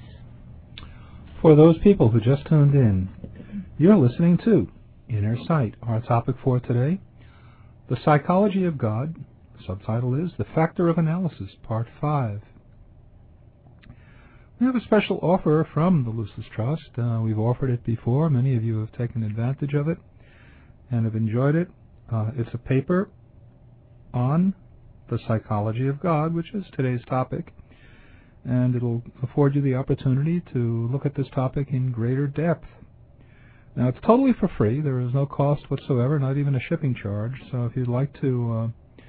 For 1.42 1.56
those 1.56 1.78
people 1.78 2.10
who 2.10 2.20
just 2.20 2.46
tuned 2.46 2.74
in, 2.74 3.08
you're 3.78 3.96
listening 3.96 4.38
to 4.44 4.68
Inner 5.08 5.36
Sight. 5.46 5.74
Our 5.82 6.00
topic 6.00 6.36
for 6.42 6.60
today, 6.60 7.00
The 7.88 7.98
Psychology 8.04 8.64
of 8.64 8.78
God. 8.78 9.16
Subtitle 9.66 10.14
is 10.14 10.32
The 10.38 10.46
Factor 10.54 10.88
of 10.88 10.96
Analysis, 10.96 11.50
Part 11.62 11.88
5. 12.00 12.40
We 14.58 14.66
have 14.66 14.76
a 14.76 14.80
special 14.82 15.18
offer 15.22 15.66
from 15.72 16.04
the 16.04 16.10
Lucis 16.10 16.44
Trust. 16.54 16.90
Uh, 16.98 17.20
we've 17.22 17.38
offered 17.38 17.70
it 17.70 17.84
before. 17.84 18.30
Many 18.30 18.56
of 18.56 18.62
you 18.62 18.78
have 18.80 18.92
taken 18.92 19.22
advantage 19.22 19.74
of 19.74 19.88
it 19.88 19.98
and 20.90 21.04
have 21.04 21.14
enjoyed 21.14 21.54
it. 21.54 21.68
Uh, 22.12 22.30
it's 22.36 22.50
a 22.54 22.58
paper 22.58 23.10
on 24.12 24.54
the 25.08 25.18
psychology 25.26 25.86
of 25.88 26.00
God, 26.00 26.34
which 26.34 26.52
is 26.54 26.64
today's 26.76 27.00
topic, 27.08 27.52
and 28.44 28.74
it'll 28.74 29.02
afford 29.22 29.54
you 29.54 29.62
the 29.62 29.74
opportunity 29.74 30.42
to 30.52 30.88
look 30.92 31.04
at 31.06 31.14
this 31.14 31.26
topic 31.34 31.68
in 31.70 31.92
greater 31.92 32.26
depth. 32.26 32.66
Now, 33.76 33.88
it's 33.88 33.98
totally 34.04 34.32
for 34.38 34.50
free. 34.58 34.80
There 34.80 35.00
is 35.00 35.14
no 35.14 35.26
cost 35.26 35.70
whatsoever, 35.70 36.18
not 36.18 36.36
even 36.36 36.54
a 36.54 36.60
shipping 36.60 36.94
charge. 37.00 37.34
So, 37.52 37.66
if 37.66 37.76
you'd 37.76 37.88
like 37.88 38.20
to 38.20 38.52
uh, 38.52 39.02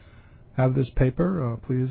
have 0.58 0.76
this 0.76 0.88
paper, 0.96 1.54
uh, 1.54 1.58
please 1.66 1.90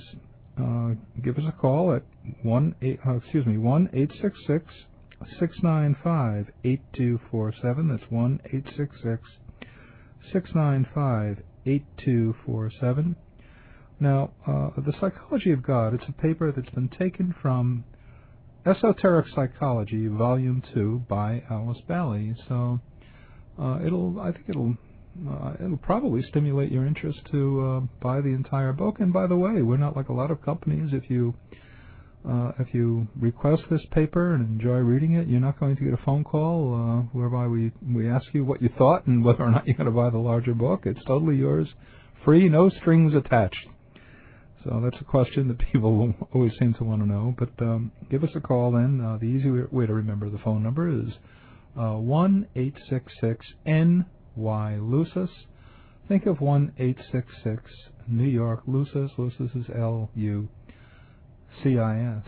uh, 0.60 0.90
give 1.22 1.36
us 1.36 1.44
a 1.48 1.52
call 1.52 1.94
at 1.94 2.02
one 2.42 2.74
eight, 2.82 3.00
uh, 3.06 3.16
excuse 3.16 3.46
me 3.46 3.58
one 3.58 3.88
eight 3.92 4.10
six 4.22 4.38
six 4.46 4.64
six 5.38 5.56
nine 5.62 5.96
five 6.04 6.46
eight 6.64 6.82
two 6.94 7.18
four 7.30 7.52
seven. 7.60 7.88
That's 7.88 8.10
one 8.10 8.40
eight 8.52 8.64
six 8.76 8.94
six 9.02 9.22
six 10.32 10.50
nine 10.54 10.86
five 10.94 11.38
8247. 11.66 13.16
Now, 13.98 14.30
uh, 14.46 14.70
The 14.80 14.92
Psychology 14.98 15.52
of 15.52 15.62
God, 15.62 15.94
it's 15.94 16.04
a 16.08 16.22
paper 16.22 16.52
that's 16.52 16.70
been 16.74 16.88
taken 16.88 17.34
from 17.42 17.84
Esoteric 18.64 19.26
Psychology, 19.34 20.06
Volume 20.06 20.62
2 20.72 21.04
by 21.08 21.42
Alice 21.50 21.80
Bailey. 21.86 22.34
So 22.48 22.80
uh, 23.60 23.78
it'll, 23.84 24.18
I 24.20 24.32
think 24.32 24.46
it'll, 24.48 24.74
uh, 25.28 25.52
it'll 25.62 25.76
probably 25.76 26.22
stimulate 26.28 26.72
your 26.72 26.86
interest 26.86 27.20
to 27.32 27.60
uh, 27.60 27.80
buy 28.02 28.22
the 28.22 28.28
entire 28.28 28.72
book. 28.72 29.00
And 29.00 29.12
by 29.12 29.26
the 29.26 29.36
way, 29.36 29.60
we're 29.60 29.76
not 29.76 29.96
like 29.96 30.08
a 30.08 30.14
lot 30.14 30.30
of 30.30 30.42
companies. 30.42 30.90
If 30.92 31.10
you 31.10 31.34
uh, 32.28 32.52
if 32.58 32.74
you 32.74 33.08
request 33.18 33.62
this 33.70 33.80
paper 33.92 34.34
and 34.34 34.60
enjoy 34.60 34.76
reading 34.76 35.14
it, 35.14 35.26
you're 35.26 35.40
not 35.40 35.58
going 35.58 35.76
to 35.76 35.84
get 35.84 35.94
a 35.94 36.04
phone 36.04 36.22
call 36.22 36.74
uh, 36.74 37.02
whereby 37.16 37.46
we, 37.46 37.72
we 37.94 38.10
ask 38.10 38.26
you 38.34 38.44
what 38.44 38.60
you 38.60 38.68
thought 38.76 39.06
and 39.06 39.24
whether 39.24 39.42
or 39.42 39.50
not 39.50 39.66
you're 39.66 39.76
going 39.76 39.86
to 39.86 39.92
buy 39.92 40.10
the 40.10 40.18
larger 40.18 40.52
book. 40.52 40.82
It's 40.84 41.02
totally 41.06 41.36
yours, 41.36 41.68
free, 42.24 42.48
no 42.48 42.68
strings 42.68 43.14
attached. 43.14 43.66
So 44.64 44.82
that's 44.84 45.00
a 45.00 45.04
question 45.04 45.48
that 45.48 45.58
people 45.72 46.14
always 46.34 46.52
seem 46.58 46.74
to 46.74 46.84
want 46.84 47.00
to 47.00 47.08
know. 47.08 47.34
But 47.38 47.50
um, 47.64 47.92
give 48.10 48.22
us 48.22 48.30
a 48.34 48.40
call 48.40 48.72
then. 48.72 49.00
Uh, 49.00 49.16
the 49.18 49.26
easy 49.26 49.50
way 49.50 49.86
to 49.86 49.94
remember 49.94 50.28
the 50.28 50.38
phone 50.38 50.62
number 50.62 50.90
is 50.90 51.12
uh, 51.78 51.94
one 51.94 52.46
eight 52.54 52.74
six 52.90 53.12
six 53.20 53.46
NY 53.64 54.78
Lucis. 54.78 55.30
Think 56.08 56.26
of 56.26 56.40
one 56.40 56.72
eight 56.78 56.98
six 57.12 57.28
six 57.42 57.62
New 58.06 58.28
York 58.28 58.62
Lucis. 58.66 59.10
Lucis 59.16 59.50
is 59.54 59.64
L 59.74 60.10
U 60.14 60.48
C 61.62 61.78
I 61.78 62.18
S. 62.18 62.24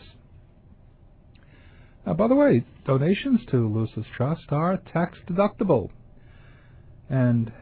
Now, 2.07 2.15
by 2.15 2.27
the 2.27 2.35
way, 2.35 2.65
donations 2.85 3.41
to 3.51 3.69
Lucis 3.69 4.07
Trust 4.17 4.51
are 4.51 4.79
tax 4.93 5.19
deductible 5.29 5.91
and 7.09 7.53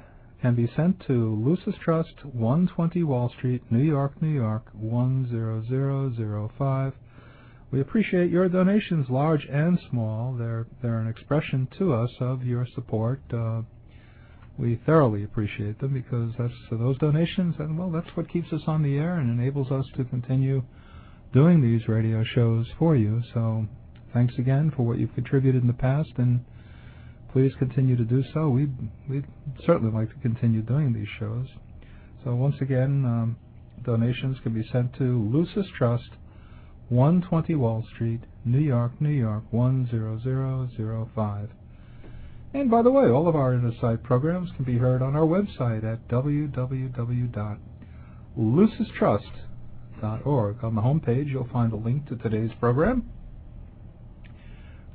can 0.41 0.55
be 0.55 0.71
sent 0.75 1.05
to 1.07 1.35
Lucis 1.35 1.75
Trust, 1.85 2.25
120 2.25 3.03
Wall 3.03 3.31
Street, 3.37 3.63
New 3.71 3.83
York, 3.83 4.23
New 4.23 4.33
York, 4.33 4.73
10005. 4.75 6.95
We 7.71 7.81
appreciate 7.81 8.31
your 8.31 8.49
donations, 8.49 9.11
large 9.11 9.45
and 9.45 9.79
small. 9.91 10.35
They're 10.35 10.67
they're 10.83 10.99
an 10.99 11.07
expression 11.07 11.69
to 11.79 11.93
us 11.93 12.11
of 12.19 12.45
your 12.45 12.67
support. 12.75 13.21
Uh, 13.33 13.63
we 14.59 14.81
thoroughly 14.87 15.23
appreciate 15.23 15.79
them 15.79 15.95
because 15.95 16.33
that's 16.39 16.53
so 16.69 16.77
those 16.77 16.99
donations, 16.99 17.55
and 17.59 17.79
well, 17.79 17.91
that's 17.91 18.17
what 18.17 18.29
keeps 18.29 18.53
us 18.53 18.63
on 18.67 18.83
the 18.83 18.97
air 18.97 19.17
and 19.17 19.31
enables 19.31 19.71
us 19.71 19.85
to 19.97 20.05
continue 20.05 20.63
doing 21.33 21.61
these 21.61 21.89
radio 21.89 22.25
shows 22.25 22.67
for 22.79 22.97
you. 22.97 23.23
So, 23.35 23.67
thanks 24.13 24.35
again 24.39 24.73
for 24.77 24.85
what 24.85 24.99
you've 24.99 25.15
contributed 25.15 25.63
in 25.63 25.69
the 25.69 25.75
past, 25.75 26.11
and 26.17 26.45
please 27.33 27.53
continue 27.59 27.97
to 27.97 28.05
do 28.05 28.23
so. 28.35 28.49
We 28.49 28.69
we 29.09 29.23
certainly 29.65 29.93
like 29.93 30.09
to 30.13 30.21
continue 30.21 30.63
doing 30.63 30.93
these 30.93 31.09
shows. 31.19 31.47
So 32.25 32.35
once 32.35 32.57
again, 32.61 33.05
um, 33.05 33.37
donations 33.85 34.37
can 34.43 34.53
be 34.53 34.69
sent 34.71 34.95
to 34.99 35.31
Lucis 35.33 35.67
Trust, 35.79 36.11
120 36.89 37.55
Wall 37.55 37.85
Street, 37.95 38.21
New 38.45 38.59
York, 38.59 38.93
New 39.01 39.09
York 39.11 39.45
10005. 39.53 41.49
And 42.53 42.69
by 42.71 42.83
the 42.83 42.91
way, 42.91 43.09
all 43.09 43.29
of 43.29 43.37
our 43.37 43.55
Inner 43.55 43.73
Sight 43.81 44.03
programs 44.03 44.51
can 44.57 44.65
be 44.65 44.77
heard 44.77 45.03
on 45.03 45.15
our 45.15 45.23
website 45.23 45.85
at 45.85 46.09
On 50.03 50.75
the 50.75 50.81
homepage, 50.81 51.29
you'll 51.29 51.47
find 51.53 51.73
a 51.73 51.77
link 51.77 52.09
to 52.09 52.17
today's 52.17 52.51
program, 52.59 53.09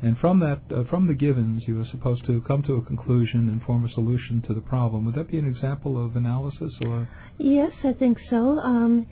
and 0.02 0.16
from 0.18 0.40
that 0.40 0.60
uh, 0.74 0.84
from 0.90 1.06
the 1.06 1.14
givens 1.14 1.62
you 1.66 1.80
are 1.80 1.86
supposed 1.90 2.24
to 2.26 2.40
come 2.42 2.62
to 2.62 2.74
a 2.74 2.82
conclusion 2.82 3.48
and 3.48 3.62
form 3.62 3.84
a 3.84 3.92
solution 3.92 4.42
to 4.46 4.54
the 4.54 4.60
problem. 4.60 5.04
Would 5.06 5.14
that 5.16 5.30
be 5.30 5.38
an 5.38 5.46
example 5.46 6.04
of 6.04 6.16
analysis 6.16 6.72
or? 6.82 7.08
Yes, 7.38 7.72
I 7.84 7.92
think 7.92 8.18
so. 8.30 8.58
Um, 8.58 9.06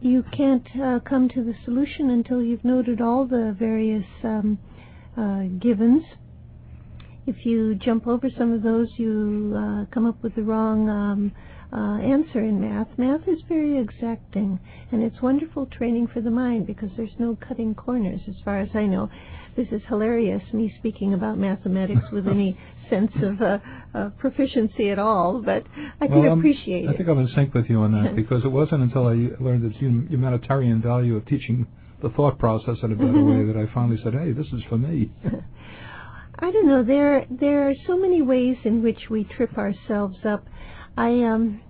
you 0.00 0.24
can't 0.36 0.66
uh, 0.82 0.98
come 1.08 1.28
to 1.28 1.44
the 1.44 1.54
solution 1.64 2.10
until 2.10 2.42
you've 2.42 2.64
noted 2.64 3.00
all 3.00 3.26
the 3.26 3.54
various 3.58 4.06
um, 4.24 4.58
uh, 5.16 5.44
givens 5.60 6.04
if 7.26 7.46
you 7.46 7.76
jump 7.76 8.06
over 8.06 8.28
some 8.36 8.52
of 8.52 8.62
those, 8.62 8.88
you 8.96 9.54
uh, 9.56 9.84
come 9.94 10.06
up 10.06 10.20
with 10.22 10.34
the 10.34 10.42
wrong 10.42 10.88
um, 10.88 11.32
uh, 11.72 11.98
answer 12.00 12.40
in 12.40 12.60
math. 12.60 12.88
Math 12.98 13.28
is 13.28 13.40
very 13.48 13.80
exacting, 13.80 14.58
and 14.90 15.02
it's 15.02 15.22
wonderful 15.22 15.66
training 15.66 16.08
for 16.12 16.20
the 16.20 16.30
mind 16.30 16.66
because 16.66 16.90
there's 16.96 17.14
no 17.18 17.38
cutting 17.46 17.74
corners, 17.74 18.20
as 18.28 18.34
far 18.44 18.60
as 18.60 18.68
I 18.74 18.86
know. 18.86 19.08
This 19.56 19.68
is 19.70 19.82
hilarious, 19.88 20.42
me 20.52 20.72
speaking 20.78 21.12
about 21.12 21.36
mathematics 21.36 22.10
with 22.10 22.26
any 22.26 22.58
sense 22.90 23.12
of 23.22 23.40
uh, 23.42 23.58
uh, 23.94 24.10
proficiency 24.18 24.90
at 24.90 24.98
all, 24.98 25.42
but 25.44 25.64
I 26.00 26.06
well, 26.06 26.22
can 26.22 26.32
I'm, 26.32 26.38
appreciate 26.38 26.88
I 26.88 26.96
think 26.96 27.08
I'm 27.08 27.18
in 27.18 27.28
sync 27.34 27.52
with 27.52 27.66
you 27.68 27.80
on 27.80 27.92
that 27.92 28.16
because 28.16 28.44
it 28.44 28.48
wasn't 28.48 28.82
until 28.82 29.06
I 29.08 29.28
learned 29.42 29.70
the 29.70 29.76
humanitarian 29.78 30.80
value 30.80 31.16
of 31.16 31.26
teaching 31.26 31.66
the 32.02 32.08
thought 32.10 32.38
process 32.38 32.76
in 32.82 32.92
a 32.92 32.96
better 32.96 33.22
way 33.22 33.44
that 33.52 33.56
I 33.56 33.72
finally 33.74 33.98
said, 34.02 34.14
hey, 34.14 34.32
this 34.32 34.46
is 34.46 34.62
for 34.68 34.78
me. 34.78 35.12
I 36.38 36.50
don't 36.50 36.66
know. 36.66 36.82
There 36.82 37.26
there 37.30 37.68
are 37.68 37.74
so 37.86 37.96
many 37.96 38.20
ways 38.20 38.56
in 38.64 38.82
which 38.82 38.98
we 39.10 39.24
trip 39.24 39.56
ourselves 39.56 40.16
up. 40.26 40.44
I 40.96 41.10
um 41.24 41.60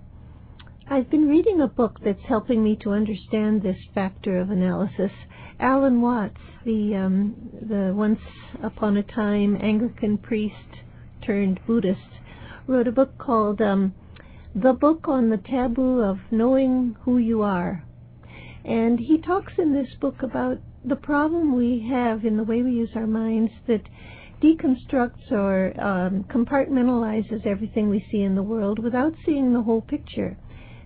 I've 0.91 1.09
been 1.09 1.29
reading 1.29 1.61
a 1.61 1.69
book 1.69 2.01
that's 2.05 2.25
helping 2.27 2.65
me 2.65 2.77
to 2.83 2.91
understand 2.91 3.63
this 3.63 3.79
factor 3.95 4.41
of 4.41 4.51
analysis. 4.51 5.13
Alan 5.61 6.03
Watts, 6.03 6.41
the 6.65 6.97
um, 6.97 7.51
the 7.53 7.95
once 7.95 8.19
upon 8.63 8.97
a 8.97 9.03
time 9.05 9.57
Anglican 9.63 10.19
priest 10.19 10.83
turned 11.25 11.61
Buddhist, 11.67 12.19
wrote 12.67 12.89
a 12.89 12.93
book 12.93 13.17
called 13.17 13.63
um, 13.63 13.95
"The 14.57 14.73
Book 14.73 15.07
on 15.07 15.31
the 15.31 15.37
Taboo 15.37 16.01
of 16.01 16.19
Knowing 16.33 16.97
Who 17.03 17.17
You 17.17 17.43
Are," 17.43 17.85
and 18.65 18.99
he 18.99 19.19
talks 19.19 19.53
in 19.59 19.73
this 19.73 19.95
book 20.01 20.21
about 20.21 20.59
the 20.85 20.97
problem 20.97 21.55
we 21.55 21.89
have 21.91 22.25
in 22.25 22.37
the 22.37 22.45
way 22.45 22.61
we 22.61 22.73
use 22.73 22.91
our 22.97 23.07
minds 23.07 23.53
that 23.69 23.83
deconstructs 24.43 25.31
or 25.31 25.81
um, 25.81 26.25
compartmentalizes 26.25 27.47
everything 27.47 27.89
we 27.89 28.05
see 28.11 28.23
in 28.23 28.35
the 28.35 28.43
world 28.43 28.81
without 28.81 29.15
seeing 29.25 29.53
the 29.53 29.63
whole 29.63 29.81
picture. 29.81 30.37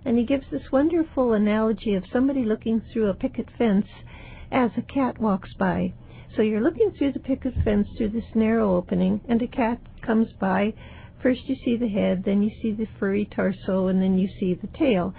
And 0.07 0.17
he 0.17 0.25
gives 0.25 0.47
this 0.53 0.71
wonderful 0.71 1.33
analogy 1.33 1.95
of 1.95 2.05
somebody 2.13 2.45
looking 2.45 2.81
through 2.81 3.11
a 3.11 3.15
picket 3.15 3.49
fence 3.59 3.89
as 4.53 4.71
a 4.77 4.83
cat 4.83 5.21
walks 5.21 5.53
by. 5.55 5.95
So 6.37 6.43
you're 6.43 6.63
looking 6.63 6.93
through 6.93 7.11
the 7.11 7.19
picket 7.19 7.55
fence 7.65 7.89
through 7.97 8.11
this 8.11 8.33
narrow 8.33 8.77
opening, 8.77 9.21
and 9.29 9.43
a 9.43 9.49
cat 9.49 9.81
comes 10.03 10.29
by. 10.39 10.75
First 11.21 11.49
you 11.49 11.57
see 11.65 11.77
the 11.77 11.89
head, 11.89 12.23
then 12.25 12.41
you 12.41 12.53
see 12.63 12.71
the 12.71 12.87
furry 13.01 13.25
torso, 13.25 13.89
and 13.89 14.01
then 14.01 14.17
you 14.17 14.29
see 14.39 14.55
the 14.55 14.69
tail. 14.79 15.13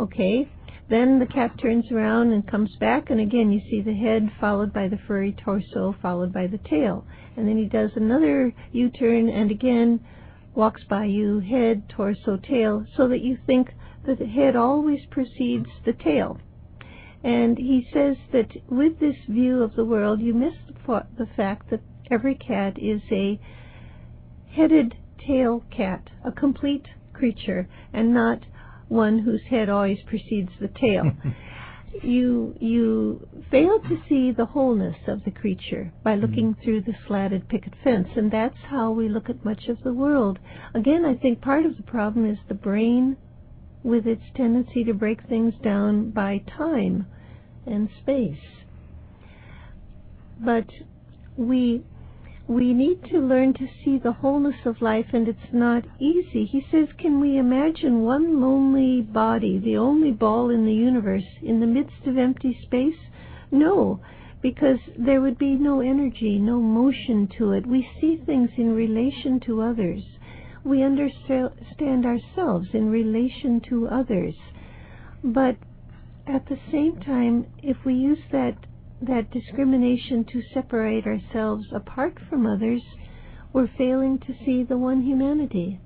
Okay, 0.00 0.48
then 0.88 1.18
the 1.18 1.26
cat 1.26 1.58
turns 1.58 1.92
around 1.92 2.32
and 2.32 2.48
comes 2.48 2.74
back, 2.76 3.10
and 3.10 3.20
again 3.20 3.52
you 3.52 3.60
see 3.68 3.82
the 3.82 3.92
head 3.92 4.30
followed 4.40 4.72
by 4.72 4.88
the 4.88 4.98
furry 5.06 5.32
torso, 5.32 5.94
followed 6.00 6.32
by 6.32 6.46
the 6.46 6.56
tail. 6.56 7.04
And 7.36 7.46
then 7.46 7.58
he 7.58 7.66
does 7.66 7.90
another 7.94 8.54
U 8.72 8.88
turn 8.88 9.28
and 9.28 9.50
again 9.50 10.00
walks 10.54 10.82
by 10.84 11.04
you, 11.04 11.40
head, 11.40 11.90
torso, 11.90 12.38
tail, 12.38 12.86
so 12.96 13.06
that 13.08 13.20
you 13.20 13.36
think 13.46 13.68
the 14.06 14.26
head 14.26 14.56
always 14.56 15.00
precedes 15.10 15.68
the 15.84 15.92
tail. 15.92 16.38
And 17.22 17.58
he 17.58 17.86
says 17.92 18.16
that 18.32 18.50
with 18.68 19.00
this 19.00 19.16
view 19.28 19.62
of 19.62 19.74
the 19.74 19.84
world, 19.84 20.20
you 20.20 20.32
miss 20.32 20.54
the 20.86 21.28
fact 21.36 21.70
that 21.70 21.80
every 22.10 22.34
cat 22.34 22.78
is 22.78 23.02
a 23.10 23.38
headed 24.50 24.94
tail 25.26 25.64
cat, 25.70 26.08
a 26.24 26.32
complete 26.32 26.86
creature, 27.12 27.68
and 27.92 28.14
not 28.14 28.44
one 28.88 29.18
whose 29.18 29.42
head 29.50 29.68
always 29.68 29.98
precedes 30.06 30.50
the 30.60 30.68
tail. 30.68 31.04
you 32.02 32.54
you 32.60 33.26
fail 33.50 33.78
to 33.80 33.98
see 34.08 34.30
the 34.30 34.44
wholeness 34.44 34.96
of 35.06 35.24
the 35.24 35.30
creature 35.30 35.92
by 36.02 36.14
hmm. 36.14 36.20
looking 36.20 36.56
through 36.62 36.82
the 36.82 36.94
slatted 37.06 37.48
picket 37.48 37.74
fence, 37.82 38.08
and 38.16 38.30
that's 38.30 38.58
how 38.70 38.90
we 38.90 39.08
look 39.08 39.28
at 39.28 39.44
much 39.44 39.68
of 39.68 39.82
the 39.82 39.92
world. 39.92 40.38
Again, 40.74 41.04
I 41.04 41.14
think 41.14 41.40
part 41.40 41.66
of 41.66 41.76
the 41.76 41.82
problem 41.82 42.28
is 42.30 42.38
the 42.48 42.54
brain, 42.54 43.16
with 43.82 44.06
its 44.06 44.22
tendency 44.34 44.84
to 44.84 44.94
break 44.94 45.22
things 45.28 45.54
down 45.62 46.10
by 46.10 46.38
time 46.56 47.06
and 47.66 47.88
space. 48.02 48.38
But 50.40 50.66
we 51.36 51.84
we 52.48 52.72
need 52.72 53.04
to 53.10 53.18
learn 53.18 53.52
to 53.52 53.68
see 53.84 53.98
the 53.98 54.12
wholeness 54.12 54.64
of 54.64 54.80
life, 54.80 55.04
and 55.12 55.28
it's 55.28 55.52
not 55.52 55.84
easy. 56.00 56.46
He 56.46 56.64
says, 56.70 56.88
Can 56.98 57.20
we 57.20 57.36
imagine 57.36 58.04
one 58.04 58.40
lonely 58.40 59.02
body, 59.02 59.58
the 59.58 59.76
only 59.76 60.12
ball 60.12 60.48
in 60.48 60.64
the 60.64 60.72
universe, 60.72 61.26
in 61.42 61.60
the 61.60 61.66
midst 61.66 62.06
of 62.06 62.16
empty 62.16 62.58
space? 62.62 62.96
No, 63.50 64.00
because 64.40 64.78
there 64.96 65.20
would 65.20 65.38
be 65.38 65.56
no 65.56 65.80
energy, 65.80 66.38
no 66.38 66.58
motion 66.58 67.28
to 67.36 67.52
it. 67.52 67.66
We 67.66 67.86
see 68.00 68.16
things 68.24 68.48
in 68.56 68.74
relation 68.74 69.40
to 69.40 69.60
others. 69.60 70.02
We 70.68 70.82
understand 70.82 72.04
ourselves 72.04 72.68
in 72.74 72.90
relation 72.90 73.62
to 73.70 73.88
others. 73.88 74.34
But 75.24 75.56
at 76.26 76.46
the 76.46 76.58
same 76.70 77.00
time, 77.00 77.46
if 77.62 77.78
we 77.86 77.94
use 77.94 78.18
that 78.32 78.54
that 79.00 79.30
discrimination 79.30 80.26
to 80.26 80.42
separate 80.52 81.06
ourselves 81.06 81.64
apart 81.74 82.18
from 82.28 82.44
others, 82.44 82.82
we're 83.54 83.70
failing 83.78 84.18
to 84.18 84.34
see 84.44 84.62
the 84.62 84.76
one 84.76 85.02
humanity. 85.02 85.80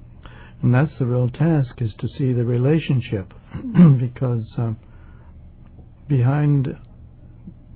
And 0.62 0.74
that's 0.74 0.90
the 0.98 1.06
real 1.06 1.28
task, 1.30 1.80
is 1.80 1.92
to 2.00 2.08
see 2.18 2.32
the 2.32 2.44
relationship, 2.44 3.32
because 4.00 4.46
uh, 4.58 4.72
behind 6.08 6.76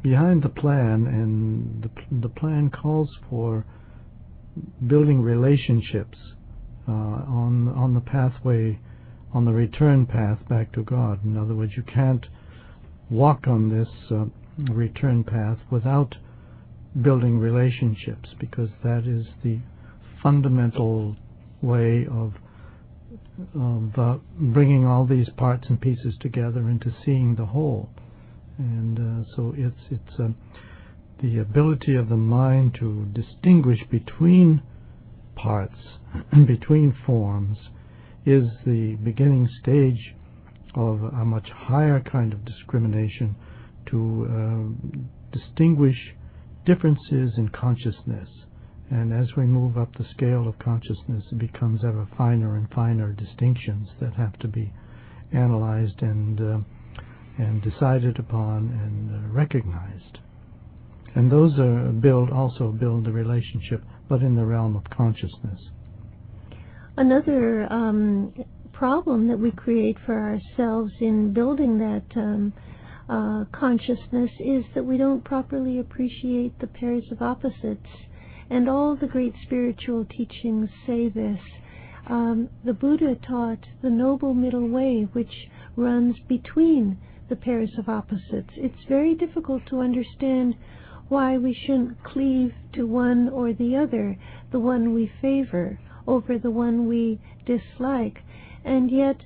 behind 0.02 0.42
the 0.42 0.48
plan, 0.48 1.06
and 1.06 1.84
the, 1.84 1.90
the 2.20 2.28
plan 2.28 2.70
calls 2.70 3.10
for 3.30 3.64
building 4.88 5.22
relationships 5.22 6.16
on 6.92 7.68
on 7.68 7.94
the 7.94 8.00
pathway, 8.00 8.78
on 9.32 9.44
the 9.44 9.52
return 9.52 10.06
path 10.06 10.38
back 10.48 10.72
to 10.72 10.82
God. 10.82 11.24
In 11.24 11.36
other 11.36 11.54
words, 11.54 11.72
you 11.76 11.82
can't 11.82 12.26
walk 13.10 13.46
on 13.46 13.70
this. 13.70 13.88
Uh, 14.10 14.26
return 14.58 15.22
path 15.24 15.58
without 15.70 16.14
building 17.02 17.38
relationships 17.38 18.30
because 18.40 18.70
that 18.82 19.04
is 19.06 19.26
the 19.44 19.58
fundamental 20.22 21.16
way 21.62 22.06
of 22.10 22.32
of 23.54 23.98
uh, 23.98 24.16
bringing 24.38 24.86
all 24.86 25.06
these 25.06 25.28
parts 25.36 25.64
and 25.68 25.80
pieces 25.80 26.14
together 26.20 26.68
into 26.70 26.92
seeing 27.04 27.34
the 27.36 27.44
whole. 27.44 27.88
And 28.58 28.98
uh, 29.26 29.36
so 29.36 29.54
it's 29.56 29.76
it's 29.90 30.18
uh, 30.18 30.28
the 31.22 31.38
ability 31.38 31.96
of 31.96 32.08
the 32.08 32.16
mind 32.16 32.76
to 32.80 33.06
distinguish 33.12 33.80
between 33.90 34.62
parts 35.34 35.76
between 36.46 36.94
forms 37.04 37.56
is 38.24 38.44
the 38.64 38.96
beginning 39.04 39.48
stage 39.62 40.14
of 40.74 41.02
a 41.02 41.24
much 41.24 41.48
higher 41.50 42.00
kind 42.00 42.32
of 42.32 42.44
discrimination 42.44 43.34
to 43.90 44.26
uh, 44.28 45.38
distinguish 45.38 45.96
differences 46.64 47.32
in 47.36 47.48
consciousness. 47.54 48.28
And 48.90 49.12
as 49.12 49.34
we 49.36 49.44
move 49.44 49.78
up 49.78 49.96
the 49.96 50.06
scale 50.14 50.46
of 50.46 50.58
consciousness, 50.58 51.24
it 51.32 51.38
becomes 51.38 51.80
ever 51.84 52.06
finer 52.16 52.56
and 52.56 52.68
finer 52.70 53.12
distinctions 53.12 53.88
that 54.00 54.14
have 54.14 54.38
to 54.40 54.48
be 54.48 54.72
analyzed 55.32 56.02
and 56.02 56.40
uh, 56.40 56.58
and 57.38 57.62
decided 57.62 58.18
upon 58.18 58.70
and 58.82 59.10
uh, 59.10 59.28
recognized. 59.32 60.18
And 61.14 61.30
those 61.30 61.58
are 61.58 61.92
build 61.92 62.30
also 62.30 62.72
build 62.72 63.04
the 63.04 63.12
relationship, 63.12 63.82
but 64.08 64.22
in 64.22 64.36
the 64.36 64.44
realm 64.44 64.76
of 64.76 64.84
consciousness. 64.90 65.60
Another 66.98 67.70
um, 67.70 68.32
problem 68.72 69.28
that 69.28 69.38
we 69.38 69.50
create 69.50 69.98
for 70.06 70.18
ourselves 70.18 70.92
in 70.98 71.34
building 71.34 71.76
that 71.78 72.04
um, 72.16 72.54
uh, 73.10 73.44
consciousness 73.52 74.30
is 74.40 74.64
that 74.74 74.82
we 74.82 74.96
don't 74.96 75.22
properly 75.22 75.78
appreciate 75.78 76.58
the 76.58 76.66
pairs 76.66 77.04
of 77.12 77.20
opposites. 77.20 77.86
And 78.48 78.66
all 78.66 78.96
the 78.96 79.08
great 79.08 79.34
spiritual 79.42 80.06
teachings 80.06 80.70
say 80.86 81.10
this. 81.10 81.38
Um, 82.08 82.48
the 82.64 82.72
Buddha 82.72 83.16
taught 83.28 83.66
the 83.82 83.90
Noble 83.90 84.32
Middle 84.32 84.68
Way, 84.68 85.06
which 85.12 85.48
runs 85.76 86.16
between 86.28 86.96
the 87.28 87.36
pairs 87.36 87.72
of 87.78 87.90
opposites. 87.90 88.54
It's 88.56 88.84
very 88.88 89.14
difficult 89.14 89.66
to 89.66 89.80
understand 89.80 90.54
why 91.08 91.36
we 91.36 91.52
shouldn't 91.52 92.02
cleave 92.04 92.54
to 92.72 92.86
one 92.86 93.28
or 93.28 93.52
the 93.52 93.76
other, 93.76 94.16
the 94.50 94.60
one 94.60 94.94
we 94.94 95.12
favor 95.20 95.78
over 96.06 96.38
the 96.38 96.50
one 96.50 96.86
we 96.88 97.20
dislike. 97.44 98.18
And 98.64 98.90
yet, 98.90 99.16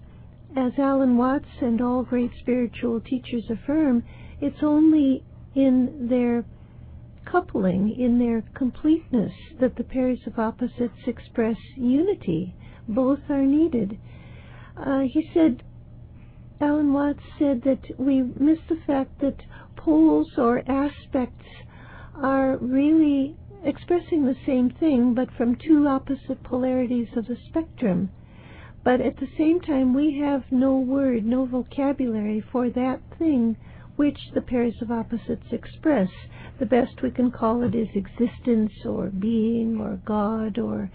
as 0.57 0.73
Alan 0.79 1.17
Watts 1.17 1.49
and 1.61 1.81
all 1.81 2.03
great 2.03 2.33
spiritual 2.41 3.01
teachers 3.01 3.45
affirm, 3.51 4.05
it's 4.41 4.63
only 4.63 5.25
in 5.55 6.09
their 6.09 6.45
coupling, 7.25 7.95
in 7.99 8.19
their 8.19 8.43
completeness, 8.55 9.33
that 9.61 9.77
the 9.77 9.85
pairs 9.85 10.19
of 10.27 10.39
opposites 10.39 11.07
express 11.07 11.57
unity. 11.77 12.55
Both 12.89 13.21
are 13.29 13.45
needed. 13.45 13.99
Uh, 14.77 15.01
he 15.01 15.31
said, 15.33 15.63
Alan 16.61 16.93
Watts 16.93 17.23
said 17.39 17.63
that 17.63 17.99
we 17.99 18.23
miss 18.23 18.59
the 18.69 18.81
fact 18.87 19.21
that 19.21 19.37
poles 19.77 20.31
or 20.37 20.63
aspects 20.69 21.47
are 22.17 22.57
really 22.59 23.37
expressing 23.65 24.25
the 24.25 24.37
same 24.47 24.71
thing, 24.71 25.15
but 25.15 25.31
from 25.37 25.57
two 25.57 25.87
opposite 25.87 26.43
polarities 26.43 27.09
of 27.17 27.27
the 27.27 27.37
spectrum. 27.49 28.11
But 28.83 29.01
at 29.01 29.19
the 29.19 29.29
same 29.37 29.61
time, 29.61 29.93
we 29.93 30.19
have 30.21 30.45
no 30.51 30.79
word, 30.79 31.25
no 31.27 31.45
vocabulary 31.45 32.41
for 32.41 32.71
that 32.71 33.01
thing 33.19 33.57
which 33.97 34.31
the 34.33 34.41
pairs 34.41 34.81
of 34.81 34.91
opposites 34.91 35.53
express. 35.53 36.09
The 36.59 36.65
best 36.65 37.03
we 37.03 37.11
can 37.11 37.31
call 37.31 37.63
it 37.63 37.75
is 37.75 37.89
existence 37.95 38.73
or 38.87 39.09
being 39.11 39.79
or 39.79 40.01
God 40.07 40.59
or 40.59 40.91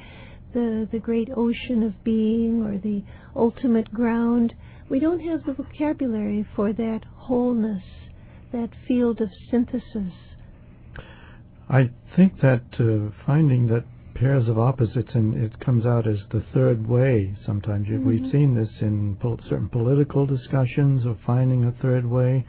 the, 0.54 0.88
the 0.91 0.99
great 0.99 1.30
ocean 1.36 1.84
of 1.84 2.04
being 2.04 2.63
or 2.63 2.80
the 2.80 3.04
ultimate 3.36 3.93
ground. 3.93 4.56
We 4.89 4.99
don't 4.99 5.19
have 5.19 5.45
the 5.45 5.54
vocabulary 5.54 6.47
for 6.56 6.73
that 6.73 7.01
wholeness, 7.15 7.84
that 8.51 8.69
field 8.88 9.21
of 9.21 9.30
synthesis. 9.51 10.13
I 11.69 11.89
think 12.15 12.41
that 12.41 12.63
uh, 12.80 13.12
finding 13.25 13.67
that 13.67 13.86
pairs 14.15 14.47
of 14.47 14.58
opposites, 14.58 15.10
and 15.13 15.36
it 15.43 15.60
comes 15.60 15.86
out 15.86 16.08
as 16.08 16.19
the 16.32 16.43
third 16.54 16.88
way. 16.88 17.36
Sometimes 17.45 17.88
mm-hmm. 17.88 18.08
we've 18.08 18.32
seen 18.32 18.56
this 18.56 18.69
in 18.82 19.17
po- 19.19 19.39
certain 19.49 19.69
political 19.69 20.25
discussions 20.25 21.06
of 21.06 21.17
finding 21.25 21.65
a 21.65 21.71
third 21.82 22.06
way 22.06 22.45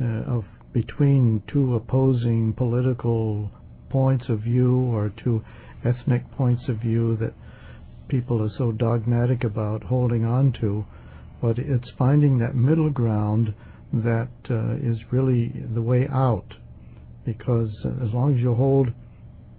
uh, 0.00 0.04
of 0.30 0.44
between 0.72 1.42
two 1.52 1.74
opposing 1.74 2.52
political 2.52 3.50
points 3.90 4.26
of 4.28 4.40
view 4.40 4.76
or 4.76 5.12
two 5.24 5.42
ethnic 5.84 6.30
points 6.32 6.62
of 6.68 6.76
view 6.76 7.16
that 7.16 7.32
people 8.08 8.42
are 8.42 8.52
so 8.58 8.70
dogmatic 8.72 9.44
about 9.44 9.82
holding 9.82 10.24
on 10.24 10.52
to. 10.60 10.84
But 11.40 11.58
it's 11.58 11.88
finding 11.98 12.38
that 12.38 12.54
middle 12.54 12.90
ground 12.90 13.54
that 13.92 14.28
uh, 14.50 14.74
is 14.76 14.98
really 15.10 15.52
the 15.74 15.82
way 15.82 16.06
out. 16.12 16.54
Because 17.28 17.68
as 17.84 18.14
long 18.14 18.36
as 18.36 18.40
you 18.40 18.54
hold 18.54 18.88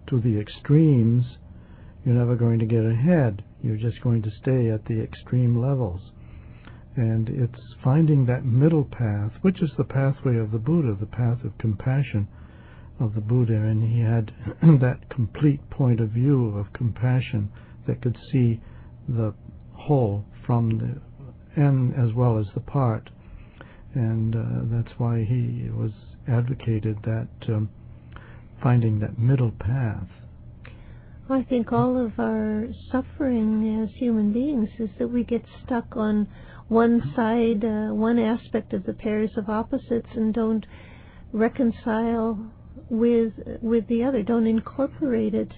to 0.07 0.19
the 0.19 0.39
extremes, 0.39 1.23
you're 2.03 2.15
never 2.15 2.35
going 2.35 2.57
to 2.57 2.65
get 2.65 2.83
ahead. 2.83 3.43
You're 3.61 3.77
just 3.77 4.01
going 4.01 4.23
to 4.23 4.31
stay 4.41 4.71
at 4.71 4.85
the 4.85 4.99
extreme 4.99 5.61
levels. 5.61 6.01
And 6.95 7.29
it's 7.29 7.61
finding 7.83 8.25
that 8.25 8.43
middle 8.43 8.85
path, 8.85 9.33
which 9.43 9.61
is 9.61 9.69
the 9.77 9.83
pathway 9.83 10.37
of 10.37 10.51
the 10.51 10.57
Buddha, 10.57 10.97
the 10.99 11.05
path 11.05 11.43
of 11.45 11.55
compassion 11.59 12.27
of 12.99 13.13
the 13.13 13.21
Buddha. 13.21 13.53
And 13.53 13.83
he 13.83 14.01
had 14.01 14.31
that 14.81 15.07
complete 15.11 15.69
point 15.69 15.99
of 15.99 16.09
view 16.09 16.57
of 16.57 16.73
compassion 16.73 17.51
that 17.85 18.01
could 18.01 18.17
see 18.31 18.59
the 19.07 19.35
whole 19.73 20.25
from 20.43 20.79
the 21.55 21.61
end 21.61 21.93
as 21.95 22.15
well 22.15 22.39
as 22.39 22.47
the 22.55 22.61
part. 22.61 23.11
And 23.93 24.35
uh, 24.35 24.39
that's 24.75 24.97
why 24.97 25.23
he 25.23 25.69
was 25.71 25.91
advocated 26.29 26.97
that 27.03 27.27
um, 27.47 27.69
finding 28.61 28.99
that 28.99 29.17
middle 29.17 29.51
path 29.51 30.07
I 31.31 31.43
think 31.43 31.71
all 31.71 32.03
of 32.03 32.19
our 32.19 32.67
suffering 32.91 33.83
as 33.83 33.95
human 33.99 34.33
beings 34.33 34.69
is 34.79 34.89
that 34.97 35.09
we 35.09 35.23
get 35.23 35.43
stuck 35.63 35.95
on 35.95 36.27
one 36.69 37.13
side, 37.15 37.63
uh, 37.63 37.93
one 37.93 38.17
aspect 38.17 38.73
of 38.73 38.83
the 38.85 38.93
pairs 38.93 39.29
of 39.37 39.47
opposites, 39.47 40.09
and 40.15 40.33
don't 40.33 40.65
reconcile 41.31 42.51
with 42.89 43.33
with 43.61 43.87
the 43.87 44.03
other. 44.03 44.23
Don't 44.23 44.47
incorporate 44.47 45.35
it. 45.35 45.51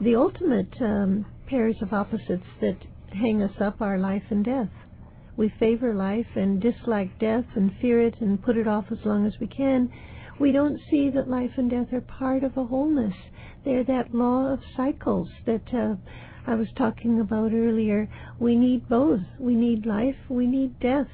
The 0.00 0.14
ultimate 0.14 0.74
um, 0.82 1.24
pairs 1.46 1.76
of 1.80 1.94
opposites 1.94 2.44
that 2.60 2.76
hang 3.12 3.42
us 3.42 3.58
up 3.60 3.80
are 3.80 3.98
life 3.98 4.24
and 4.30 4.44
death. 4.44 4.68
we 5.36 5.48
favor 5.58 5.94
life 5.94 6.26
and 6.36 6.60
dislike 6.60 7.18
death 7.18 7.44
and 7.56 7.72
fear 7.80 8.00
it 8.06 8.14
and 8.20 8.42
put 8.42 8.56
it 8.56 8.68
off 8.68 8.84
as 8.92 8.98
long 9.04 9.26
as 9.26 9.32
we 9.40 9.46
can, 9.46 9.90
we 10.38 10.52
don't 10.52 10.80
see 10.90 11.10
that 11.10 11.28
life 11.28 11.52
and 11.56 11.70
death 11.70 11.92
are 11.92 12.00
part 12.00 12.42
of 12.42 12.56
a 12.56 12.64
wholeness. 12.64 13.14
They're 13.64 13.84
that 13.84 14.14
law 14.14 14.52
of 14.52 14.60
cycles 14.76 15.28
that 15.46 15.72
uh, 15.72 15.96
I 16.46 16.54
was 16.54 16.68
talking 16.76 17.20
about 17.20 17.52
earlier. 17.52 18.08
We 18.38 18.56
need 18.56 18.88
both. 18.88 19.20
We 19.38 19.54
need 19.54 19.86
life, 19.86 20.16
we 20.28 20.46
need 20.46 20.78
death, 20.80 21.08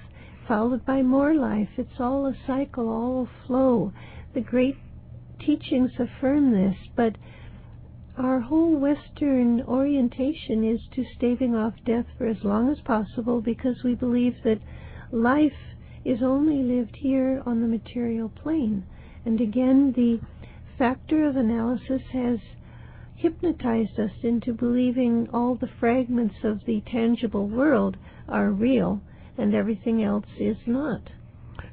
followed 0.48 0.85
by 0.85 1.02
more 1.02 1.35
life. 1.35 1.68
It's 1.76 2.00
all 2.00 2.26
a 2.26 2.37
cycle, 2.46 2.88
all 2.88 3.28
a 3.28 3.46
flow. 3.46 3.92
The 4.35 4.40
great 4.40 4.76
teachings 5.38 5.92
affirm 5.98 6.52
this, 6.52 6.76
but 6.96 7.16
our 8.18 8.40
whole 8.40 8.76
Western 8.76 9.62
orientation 9.62 10.64
is 10.64 10.80
to 10.94 11.04
staving 11.16 11.54
off 11.54 11.74
death 11.87 12.06
for 12.18 12.26
as 12.26 12.42
long 12.42 12.70
as 12.70 12.80
possible 12.80 13.40
because 13.40 13.83
we 13.85 13.94
believe 13.94 14.35
that 14.44 14.61
life 15.12 15.52
is 16.04 16.22
only 16.22 16.62
lived 16.62 16.96
here 16.96 17.42
on 17.46 17.61
the 17.61 17.68
material 17.68 18.28
plane. 18.28 18.85
And 19.24 19.40
again, 19.40 19.92
the 19.94 20.20
factor 20.78 21.28
of 21.28 21.37
analysis 21.37 22.02
has 22.12 22.38
hypnotized 23.16 23.98
us 23.98 24.12
into 24.22 24.52
believing 24.54 25.28
all 25.33 25.54
the 25.54 25.68
fragments 25.78 26.37
of 26.42 26.61
the 26.66 26.83
tangible 26.90 27.46
world 27.46 27.96
are 28.28 28.50
real 28.50 29.00
and 29.37 29.54
everything 29.54 30.02
else 30.02 30.26
is 30.38 30.56
not. 30.66 31.02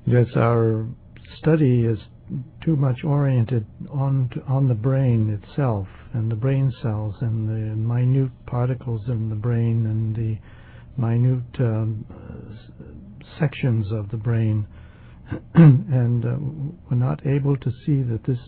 Yes, 0.06 0.28
our 0.36 0.88
study 1.38 1.86
is 1.86 2.00
too 2.64 2.76
much 2.76 3.04
oriented 3.06 3.66
on 3.90 4.30
on 4.48 4.68
the 4.68 4.74
brain 4.74 5.40
itself 5.42 5.88
and 6.14 6.30
the 6.30 6.36
brain 6.36 6.72
cells 6.82 7.16
and 7.22 7.48
the 7.48 7.76
minute 7.76 8.32
particles 8.46 9.02
in 9.08 9.30
the 9.30 9.36
brain 9.36 9.86
and 9.86 10.16
the 10.16 10.38
minute 10.98 11.60
um, 11.60 12.06
sections 13.40 13.92
of 13.92 14.10
the 14.10 14.18
brain, 14.18 14.66
and 15.56 16.26
uh, 16.26 16.38
we're 16.90 16.98
not 16.98 17.26
able 17.26 17.58
to 17.58 17.72
see 17.86 18.02
that 18.04 18.22
this 18.26 18.40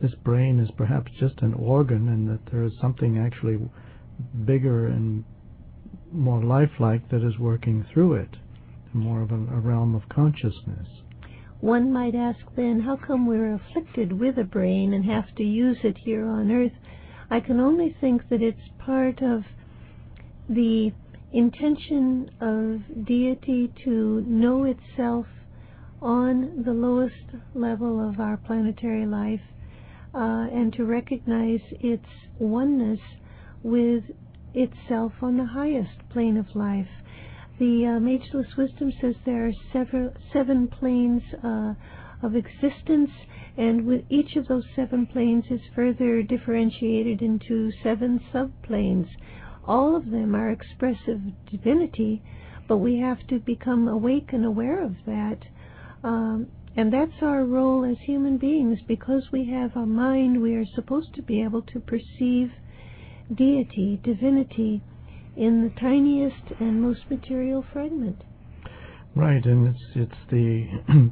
this 0.00 0.14
brain 0.24 0.60
is 0.60 0.70
perhaps 0.76 1.10
just 1.18 1.40
an 1.40 1.54
organ 1.54 2.08
and 2.08 2.28
that 2.28 2.52
there 2.52 2.62
is 2.62 2.72
something 2.80 3.18
actually 3.18 3.58
bigger 4.44 4.86
and 4.88 5.24
more 6.12 6.42
lifelike 6.42 7.08
that 7.10 7.26
is 7.26 7.38
working 7.38 7.84
through 7.92 8.14
it, 8.14 8.28
more 8.92 9.22
of 9.22 9.30
a, 9.30 9.34
a 9.34 9.60
realm 9.60 9.94
of 9.94 10.02
consciousness. 10.10 10.86
One 11.60 11.92
might 11.92 12.14
ask 12.14 12.38
then, 12.56 12.80
how 12.80 12.96
come 12.96 13.26
we're 13.26 13.54
afflicted 13.54 14.12
with 14.12 14.38
a 14.38 14.44
brain 14.44 14.92
and 14.92 15.04
have 15.06 15.34
to 15.36 15.42
use 15.42 15.78
it 15.82 15.96
here 16.04 16.26
on 16.26 16.50
earth? 16.52 16.72
I 17.30 17.40
can 17.40 17.58
only 17.58 17.96
think 18.00 18.28
that 18.28 18.42
it's 18.42 18.58
part 18.78 19.22
of 19.22 19.42
the 20.48 20.92
intention 21.32 22.30
of 22.40 23.06
deity 23.06 23.72
to 23.84 24.22
know 24.26 24.64
itself 24.64 25.26
on 26.06 26.62
the 26.64 26.72
lowest 26.72 27.34
level 27.52 28.08
of 28.08 28.20
our 28.20 28.36
planetary 28.36 29.04
life 29.04 29.40
uh, 30.14 30.46
and 30.52 30.72
to 30.72 30.84
recognize 30.84 31.58
its 31.80 32.06
oneness 32.38 33.00
with 33.64 34.04
itself 34.54 35.12
on 35.20 35.36
the 35.36 35.44
highest 35.44 36.08
plane 36.10 36.36
of 36.36 36.46
life. 36.54 36.86
The 37.58 37.86
uh, 37.86 38.38
Wisdom 38.56 38.92
says 39.00 39.16
there 39.24 39.48
are 39.48 39.52
several, 39.72 40.12
seven 40.32 40.68
planes 40.68 41.22
uh, 41.42 41.74
of 42.22 42.36
existence, 42.36 43.10
and 43.58 43.84
with 43.84 44.02
each 44.08 44.36
of 44.36 44.46
those 44.46 44.64
seven 44.76 45.06
planes 45.06 45.46
is 45.50 45.60
further 45.74 46.22
differentiated 46.22 47.20
into 47.20 47.72
seven 47.82 48.20
subplanes. 48.32 49.08
All 49.66 49.96
of 49.96 50.12
them 50.12 50.36
are 50.36 50.52
expressive 50.52 51.20
divinity, 51.50 52.22
but 52.68 52.76
we 52.76 53.00
have 53.00 53.26
to 53.26 53.40
become 53.40 53.88
awake 53.88 54.28
and 54.32 54.44
aware 54.44 54.84
of 54.84 54.94
that. 55.06 55.38
Um, 56.06 56.46
and 56.76 56.92
that's 56.92 57.20
our 57.20 57.44
role 57.44 57.84
as 57.84 57.96
human 58.06 58.38
beings. 58.38 58.78
Because 58.86 59.24
we 59.32 59.50
have 59.50 59.74
a 59.74 59.84
mind, 59.84 60.40
we 60.40 60.54
are 60.54 60.66
supposed 60.76 61.12
to 61.16 61.22
be 61.22 61.42
able 61.42 61.62
to 61.62 61.80
perceive 61.80 62.52
deity, 63.34 64.00
divinity, 64.04 64.82
in 65.36 65.64
the 65.64 65.80
tiniest 65.80 66.60
and 66.60 66.80
most 66.80 67.00
material 67.10 67.64
fragment. 67.72 68.22
Right, 69.16 69.44
and 69.44 69.66
it's 69.66 69.82
it's 69.96 70.30
the 70.30 70.68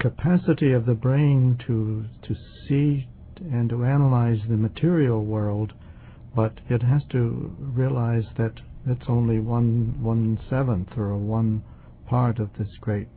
capacity 0.00 0.72
of 0.72 0.84
the 0.84 0.94
brain 0.94 1.58
to 1.68 2.06
to 2.26 2.34
see 2.66 3.06
and 3.52 3.70
to 3.70 3.84
analyze 3.84 4.40
the 4.48 4.56
material 4.56 5.24
world, 5.24 5.74
but 6.34 6.54
it 6.68 6.82
has 6.82 7.02
to 7.10 7.54
realize 7.60 8.24
that 8.36 8.54
it's 8.84 9.04
only 9.08 9.38
one 9.38 10.02
one 10.02 10.40
seventh 10.50 10.96
or 10.96 11.16
one 11.16 11.62
part 12.08 12.40
of 12.40 12.50
this 12.58 12.68
great 12.80 13.08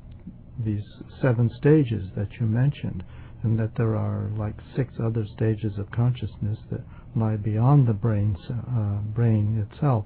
these 0.63 0.83
seven 1.21 1.49
stages 1.57 2.09
that 2.15 2.29
you 2.39 2.45
mentioned, 2.45 3.03
and 3.43 3.59
that 3.59 3.75
there 3.77 3.95
are 3.95 4.29
like 4.37 4.55
six 4.75 4.93
other 5.03 5.25
stages 5.35 5.77
of 5.77 5.91
consciousness 5.91 6.57
that 6.71 6.81
lie 7.15 7.35
beyond 7.35 7.87
the 7.87 7.93
brain 7.93 8.35
uh, 8.49 8.99
brain 9.13 9.67
itself, 9.69 10.05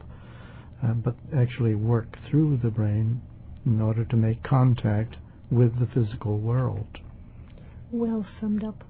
uh, 0.84 0.94
but 0.94 1.16
actually 1.36 1.76
work 1.76 2.18
through 2.30 2.60
the 2.64 2.70
brain 2.70 3.22
in 3.66 3.82
order 3.82 4.06
to 4.06 4.16
make 4.16 4.42
contact 4.44 5.16
with 5.52 5.78
the 5.80 5.88
physical 5.94 6.38
world. 6.40 6.88
Well 7.92 8.26
summed 8.40 8.64
up. 8.64 8.84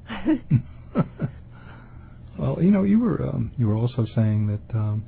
well, 2.37 2.57
you 2.61 2.71
know, 2.71 2.83
you 2.83 2.99
were 2.99 3.23
um, 3.23 3.51
you 3.57 3.67
were 3.67 3.75
also 3.75 4.05
saying 4.15 4.47
that 4.47 4.75
um, 4.77 5.05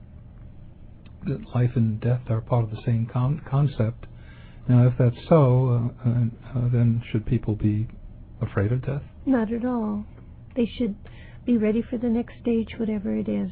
that 1.25 1.53
life 1.53 1.71
and 1.75 1.99
death 1.99 2.21
are 2.29 2.41
part 2.41 2.63
of 2.63 2.71
the 2.71 2.81
same 2.85 3.07
con- 3.11 3.41
concept. 3.49 4.05
Now, 4.71 4.87
if 4.87 4.93
that's 4.97 5.27
so, 5.27 5.91
uh, 6.05 6.09
uh, 6.09 6.69
then 6.71 7.03
should 7.11 7.25
people 7.25 7.55
be 7.55 7.89
afraid 8.41 8.71
of 8.71 8.85
death? 8.85 9.01
Not 9.25 9.51
at 9.51 9.65
all. 9.65 10.05
They 10.55 10.65
should 10.77 10.95
be 11.45 11.57
ready 11.57 11.83
for 11.89 11.97
the 11.97 12.07
next 12.07 12.35
stage, 12.41 12.69
whatever 12.77 13.13
it 13.13 13.27
is. 13.27 13.51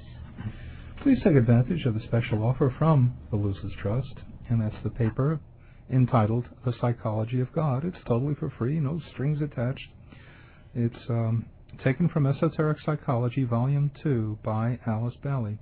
Please 1.03 1.17
take 1.21 1.36
advantage 1.36 1.86
of 1.86 1.95
the 1.95 1.99
special 2.08 2.41
offer 2.41 2.73
from 2.79 3.17
the 3.32 3.36
Lucis 3.36 3.73
Trust, 3.82 4.13
and 4.49 4.62
that's 4.62 4.82
the 4.82 4.89
paper 4.89 5.41
entitled 5.91 6.45
The 6.63 6.71
Psychology 6.79 7.41
of 7.41 7.51
God. 7.51 7.84
It's 7.84 7.97
totally 8.08 8.36
for 8.36 8.49
free, 8.58 8.79
no 8.79 9.01
strings 9.12 9.41
attached. 9.41 9.89
It's 10.73 11.10
um, 11.10 11.47
taken 11.84 12.08
from 12.08 12.27
Esoteric 12.27 12.77
Psychology, 12.86 13.43
Volume 13.43 13.91
2 14.03 14.39
by 14.41 14.79
Alice 14.88 15.15
Bailey. 15.21 15.58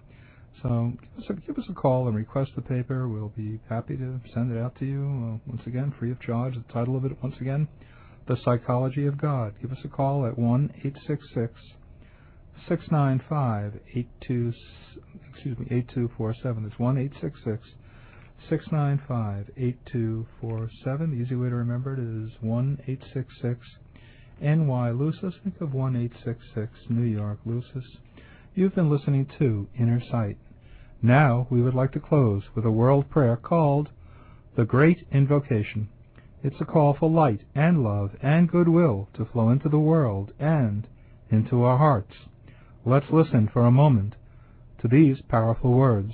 So 0.63 0.93
give 0.99 1.23
us, 1.23 1.29
a, 1.29 1.33
give 1.47 1.57
us 1.57 1.65
a 1.69 1.73
call 1.73 2.07
and 2.07 2.15
request 2.15 2.51
the 2.55 2.61
paper. 2.61 3.07
We'll 3.07 3.33
be 3.35 3.59
happy 3.69 3.95
to 3.97 4.19
send 4.33 4.51
it 4.51 4.59
out 4.59 4.77
to 4.79 4.85
you, 4.85 5.03
uh, 5.03 5.49
once 5.51 5.61
again, 5.67 5.93
free 5.99 6.11
of 6.11 6.19
charge. 6.19 6.55
The 6.55 6.73
title 6.73 6.97
of 6.97 7.05
it, 7.05 7.11
once 7.21 7.35
again, 7.39 7.67
The 8.27 8.37
Psychology 8.43 9.05
of 9.05 9.19
God. 9.21 9.53
Give 9.61 9.71
us 9.71 9.77
a 9.83 9.87
call 9.87 10.25
at 10.25 10.37
1 10.37 10.73
866 10.83 11.53
695 12.67 13.79
excuse 15.31 15.57
me, 15.59 15.65
8247. 15.69 16.65
It's 16.65 16.79
1 16.79 16.97
866 16.97 17.67
695 18.49 19.51
8247. 19.57 21.11
The 21.11 21.23
easy 21.23 21.35
way 21.35 21.49
to 21.49 21.55
remember 21.55 21.93
it 21.93 21.99
is 21.99 22.31
1 22.41 22.79
866 22.87 23.59
NY 24.41 24.91
Lucis. 24.91 25.33
Think 25.43 25.61
of 25.61 25.73
1 25.73 25.95
866 25.95 26.71
New 26.89 27.05
York 27.05 27.39
Lucis. 27.45 27.85
You've 28.55 28.75
been 28.75 28.89
listening 28.89 29.27
to 29.39 29.67
Inner 29.79 30.01
Sight. 30.09 30.37
Now 31.01 31.45
we 31.49 31.61
would 31.61 31.75
like 31.75 31.91
to 31.91 31.99
close 31.99 32.43
with 32.55 32.65
a 32.65 32.71
world 32.71 33.09
prayer 33.09 33.37
called 33.37 33.89
the 34.55 34.65
Great 34.65 35.05
Invocation. 35.11 35.89
It's 36.43 36.59
a 36.59 36.65
call 36.65 36.93
for 36.93 37.09
light 37.09 37.41
and 37.53 37.83
love 37.83 38.15
and 38.21 38.49
goodwill 38.49 39.07
to 39.13 39.25
flow 39.25 39.49
into 39.49 39.69
the 39.69 39.79
world 39.79 40.33
and 40.39 40.87
into 41.29 41.63
our 41.63 41.77
hearts. 41.77 42.15
Let's 42.85 43.11
listen 43.11 43.47
for 43.51 43.65
a 43.65 43.71
moment 43.71 44.15
to 44.81 44.87
these 44.87 45.21
powerful 45.21 45.71
words. 45.73 46.13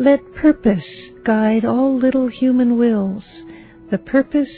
let 0.00 0.34
purpose 0.34 0.82
guide 1.26 1.62
all 1.62 1.94
little 1.94 2.26
human 2.26 2.78
wills, 2.78 3.22
the 3.90 3.98
purpose 3.98 4.48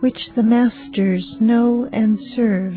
which 0.00 0.30
the 0.34 0.42
masters 0.42 1.22
know 1.38 1.86
and 1.92 2.18
serve. 2.34 2.72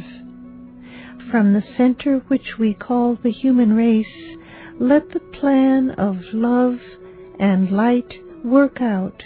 from 1.32 1.54
the 1.54 1.64
center 1.78 2.18
which 2.28 2.58
we 2.60 2.74
call 2.74 3.16
the 3.24 3.32
human 3.32 3.74
race, 3.74 4.36
let 4.80 5.10
the 5.12 5.20
plan 5.40 5.92
of 5.92 6.18
love 6.34 6.80
and 7.40 7.72
light 7.72 8.16
work 8.44 8.82
out, 8.82 9.24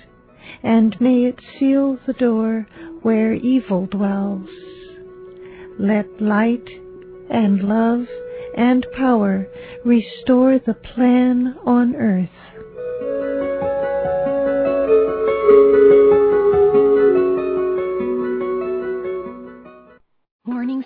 and 0.62 0.96
may 1.00 1.24
it 1.24 1.40
seal 1.58 1.98
the 2.06 2.14
door 2.14 2.68
where 3.02 3.34
evil 3.34 3.88
dwells. 3.88 4.50
Let 5.80 6.22
light 6.22 6.68
and 7.30 7.64
love 7.64 8.06
and 8.56 8.86
power 8.96 9.48
restore 9.84 10.60
the 10.60 10.76
plan 10.76 11.56
on 11.66 11.96
earth. 11.96 12.53